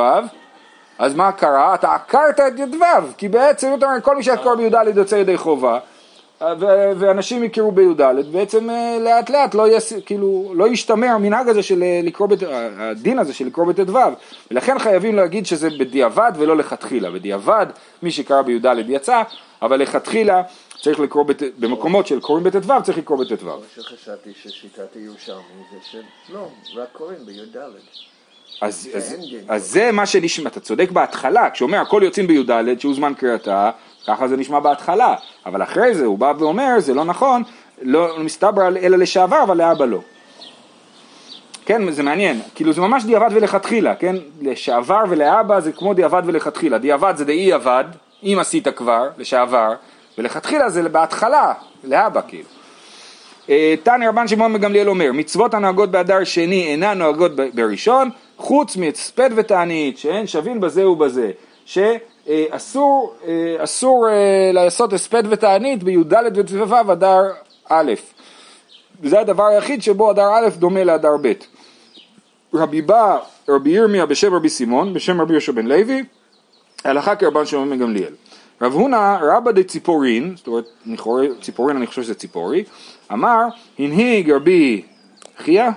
אז 0.99 1.15
מה 1.15 1.31
קרה? 1.31 1.75
אתה 1.75 1.93
עקרת 1.93 2.39
את 2.39 2.59
י"ו, 2.59 2.85
כי 3.17 3.27
בעצם 3.27 3.73
אתה 3.77 3.85
אומר 3.85 4.01
כל 4.01 4.15
מי 4.15 4.23
שקרא 4.23 4.55
בי"ד 4.55 4.75
יוצא 4.95 5.15
ידי 5.15 5.37
חובה, 5.37 5.79
ואנשים 6.97 7.43
יקראו 7.43 7.71
בי"ד, 7.71 8.01
בעצם 8.31 8.69
אה, 8.69 8.97
לאט 9.01 9.29
לאט 9.29 9.55
לא, 9.55 9.75
יס, 9.75 9.93
כאילו, 10.05 10.53
לא 10.55 10.67
ישתמע 10.67 11.11
המנהג 11.11 11.49
הזה 11.49 11.63
של 11.63 11.83
אה, 11.83 11.99
לקרוא, 12.03 12.27
בת, 12.27 12.39
הדין 12.77 13.19
הזה 13.19 13.33
של 13.33 13.45
לקרוא 13.45 13.65
בט"ו, 13.65 13.99
ולכן 14.51 14.79
חייבים 14.79 15.15
להגיד 15.15 15.45
שזה 15.45 15.69
בדיעבד 15.79 16.31
ולא 16.35 16.57
לכתחילה, 16.57 17.11
בדיעבד 17.11 17.65
מי 18.03 18.11
שקרא 18.11 18.41
בי"ד 18.41 18.65
יצא, 18.87 19.21
אבל 19.61 19.79
לכתחילה 19.79 20.41
צריך 20.81 20.99
לקרוא 20.99 21.23
בת... 21.23 21.41
במקומות 21.59 22.07
של 22.07 22.19
קוראים 22.19 22.43
בט"ו 22.43 22.73
צריך 22.83 22.97
לקרוא 22.97 23.17
בט"ו. 23.17 23.45
מה 23.45 23.55
שחשבתי 23.75 24.33
ששיטת 24.41 24.95
הירושלמי 24.95 25.41
זה 25.71 25.77
שלא, 26.29 26.47
רק 26.75 26.87
קוראים 26.91 27.25
בי"ד. 27.25 27.57
אז, 28.61 28.89
אז, 28.93 29.15
אז 29.47 29.65
זה 29.71 29.91
מה 29.91 30.05
שנשמע, 30.05 30.49
אתה 30.49 30.59
צודק 30.59 30.91
בהתחלה, 30.91 31.49
כשאומר 31.49 31.77
הכל 31.77 32.01
יוצאים 32.05 32.27
בי"ד 32.27 32.79
שהוא 32.79 32.95
זמן 32.95 33.13
קריאתה, 33.13 33.71
ככה 34.07 34.27
זה 34.27 34.37
נשמע 34.37 34.59
בהתחלה, 34.59 35.15
אבל 35.45 35.63
אחרי 35.63 35.95
זה 35.95 36.05
הוא 36.05 36.17
בא 36.17 36.33
ואומר 36.39 36.79
זה 36.79 36.93
לא 36.93 37.03
נכון, 37.03 37.43
לא 37.81 38.19
מסתבר 38.19 38.67
אלא 38.67 38.97
לשעבר 38.97 39.43
אבל 39.43 39.57
לאבא 39.57 39.85
לא. 39.85 39.99
כן, 41.65 41.91
זה 41.91 42.03
מעניין, 42.03 42.41
כאילו 42.55 42.73
זה 42.73 42.81
ממש 42.81 43.03
דיעבד 43.03 43.29
ולכתחילה, 43.31 43.95
כן? 43.95 44.15
לשעבר 44.41 45.03
ולאבא 45.09 45.59
זה 45.59 45.71
כמו 45.71 45.93
דיעבד 45.93 46.21
ולכתחילה, 46.25 46.77
דיעבד 46.77 47.13
זה 47.17 47.25
דאי 47.25 47.53
עבד, 47.53 47.83
אם 48.23 48.37
עשית 48.41 48.67
כבר, 48.67 49.09
לשעבר, 49.17 49.73
ולכתחילה 50.17 50.69
זה 50.69 50.89
בהתחלה, 50.89 51.53
לאבא 51.83 52.21
כאילו. 52.27 52.49
אה, 53.49 53.75
תנא 53.83 54.05
רבן 54.05 54.27
שמעון 54.27 54.53
בגמליאל 54.53 54.89
אומר, 54.89 55.11
מצוות 55.13 55.53
הנוהגות 55.53 55.91
באדר 55.91 56.23
שני 56.23 56.67
אינן 56.67 56.97
נוהגות 56.97 57.31
בראשון, 57.53 58.09
חוץ 58.37 58.77
מהספד 58.77 59.29
ותענית, 59.35 59.97
שאין 59.97 60.27
שווים 60.27 60.61
בזה 60.61 60.87
ובזה, 60.87 61.31
שאסור 61.65 63.13
אה, 63.27 63.55
אסור 63.59 64.07
אה, 64.09 64.51
לעשות 64.53 64.93
הספד 64.93 65.23
ותענית 65.29 65.83
בי"ד 65.83 66.13
וט"ו 66.35 66.91
אדר 66.91 67.21
א', 67.69 67.93
וזה 69.01 69.19
הדבר 69.19 69.45
היחיד 69.45 69.81
שבו 69.81 70.11
אדר 70.11 70.29
א' 70.33 70.49
דומה 70.57 70.83
לאדר 70.83 71.17
ב'. 71.21 71.33
רבי 72.53 72.81
בא, 72.81 73.17
רבי 73.49 73.69
ירמיה 73.69 74.05
בשם 74.05 74.33
רבי 74.33 74.49
סימון, 74.49 74.93
בשם 74.93 75.21
רבי 75.21 75.33
יהושע 75.33 75.51
בן 75.51 75.67
לוי, 75.67 76.03
הלכה 76.83 77.15
כרבן 77.15 77.45
שמעון 77.45 77.69
בן 77.69 77.79
גמליאל. 77.79 78.13
רב 78.61 78.73
הונא 78.73 79.17
רבא 79.21 79.51
דציפורין, 79.51 80.33
זאת 80.35 80.47
אומרת, 80.47 80.65
ציפורין 81.41 81.77
אני 81.77 81.87
חושב 81.87 82.03
שזה 82.03 82.15
ציפורי, 82.15 82.63
אמר, 83.11 83.41
הנהיג 83.79 84.31
רבי 84.31 84.81
חייא, 85.37 85.69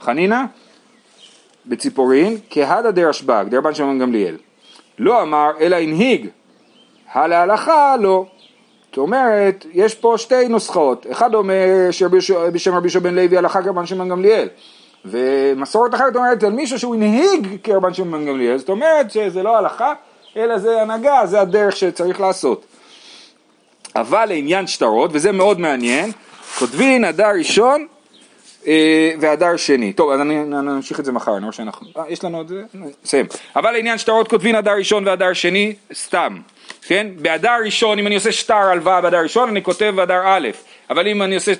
חנינא, 0.00 0.44
בציפורין, 1.66 2.38
כהדה 2.50 2.90
דרשב"ג, 2.90 3.44
דרבן 3.50 3.74
שמעון 3.74 3.98
גמליאל. 3.98 4.36
לא 4.98 5.22
אמר, 5.22 5.50
אלא 5.60 5.76
הנהיג, 5.76 6.28
הלהלכה 7.12 7.96
לא. 8.00 8.26
זאת 8.88 8.98
אומרת, 8.98 9.66
יש 9.72 9.94
פה 9.94 10.14
שתי 10.18 10.48
נוסחאות, 10.48 11.06
אחד 11.10 11.34
אומר 11.34 11.88
בשם 12.52 12.74
רבי 12.74 12.86
יהושע 12.86 13.10
לוי 13.10 13.38
הלכה 13.38 13.62
כרבן 13.62 13.86
שמעון 13.86 14.08
גמליאל, 14.08 14.48
ומסורת 15.04 15.94
אחרת 15.94 16.16
אומרת 16.16 16.42
על 16.42 16.52
מישהו 16.52 16.78
שהוא 16.78 16.94
הנהיג 16.94 17.56
כרבן 17.62 17.94
שמעון 17.94 18.26
גמליאל, 18.26 18.58
זאת 18.58 18.68
אומרת 18.68 19.10
שזה 19.10 19.42
לא 19.42 19.56
הלכה, 19.56 19.92
אלא 20.36 20.58
זה 20.58 20.82
הנהגה, 20.82 21.26
זה 21.26 21.40
הדרך 21.40 21.76
שצריך 21.76 22.20
לעשות. 22.20 22.64
אבל 23.96 24.24
לעניין 24.24 24.66
שטרות, 24.66 25.10
וזה 25.14 25.32
מאוד 25.32 25.60
מעניין, 25.60 26.12
כותבין 26.58 27.04
אדר 27.04 27.30
ראשון 27.38 27.86
אה, 28.66 29.12
ואדר 29.20 29.56
שני. 29.56 29.92
טוב, 29.92 30.10
אז 30.10 30.20
אני 30.20 30.44
נמשיך 30.44 31.00
את 31.00 31.04
זה 31.04 31.12
מחר, 31.12 31.36
אני 31.36 31.42
רואה 31.42 31.52
שאנחנו... 31.52 31.86
אה, 31.96 32.04
יש 32.08 32.24
לנו 32.24 32.38
עוד 32.38 32.48
זה? 32.48 32.62
נסיים. 33.04 33.26
אבל 33.56 33.70
לעניין 33.70 33.98
שטרות 33.98 34.28
כותבין 34.28 34.56
אדר 34.56 34.72
ראשון 34.76 35.08
ואדר 35.08 35.32
שני, 35.32 35.74
סתם. 35.92 36.40
כן? 36.86 37.06
באדר 37.16 37.56
ראשון, 37.64 37.98
אם 37.98 38.06
אני 38.06 38.14
עושה 38.14 38.32
שטר 38.32 38.54
הלוואה 38.54 39.00
באדר 39.00 39.22
ראשון, 39.22 39.48
אני 39.48 39.62
כותב 39.62 39.94
אדר 40.02 40.22
א', 40.24 40.48
אבל 40.90 41.08
אם 41.08 41.22
אני 41.22 41.34
עושה 41.34 41.52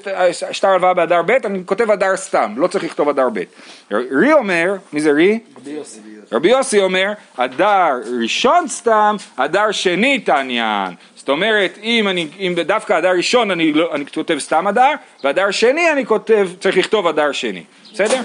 שטר 0.53 0.69
הלוואה 0.69 0.95
באדר 0.95 1.23
ב', 1.23 1.31
אני 1.31 1.63
כותב 1.67 1.91
אדר 1.91 2.17
סתם, 2.17 2.55
לא 2.57 2.67
צריך 2.67 2.85
לכתוב 2.85 3.09
אדר 3.09 3.29
ב'. 3.33 3.43
רי 3.91 4.33
אומר, 4.33 4.75
מי 4.93 5.01
זה 5.01 5.13
רי? 5.13 5.39
רבי 5.57 5.71
יוסי. 5.71 6.14
רבי 6.33 6.49
יוסי 6.49 6.81
אומר, 6.81 7.13
אדר 7.37 8.01
ראשון 8.21 8.69
סתם, 8.69 9.17
אדר 9.37 9.71
שני 9.73 10.19
תעניין. 10.19 10.95
זאת 11.17 11.29
אומרת, 11.29 11.79
אם, 11.83 12.09
אני, 12.09 12.29
אם 12.39 12.55
דווקא 12.67 12.99
אדר 12.99 13.11
ראשון 13.17 13.51
אני, 13.51 13.73
לא, 13.73 13.95
אני 13.95 14.07
כותב 14.07 14.39
סתם 14.39 14.69
אדר, 14.69 14.93
ואדר 15.25 15.51
שני 15.51 15.93
אני 15.93 16.07
כותב, 16.07 16.49
צריך 16.61 16.77
לכתוב 16.77 17.07
אדר 17.07 17.33
שני. 17.33 17.63
בסדר? 17.93 18.21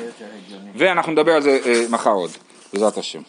ואנחנו 0.75 1.11
נדבר 1.11 1.31
על 1.31 1.41
זה 1.41 1.59
אה, 1.65 1.83
מחר 1.89 2.11
עוד, 2.11 2.31
בעזרת 2.73 2.97
השם. 2.97 3.21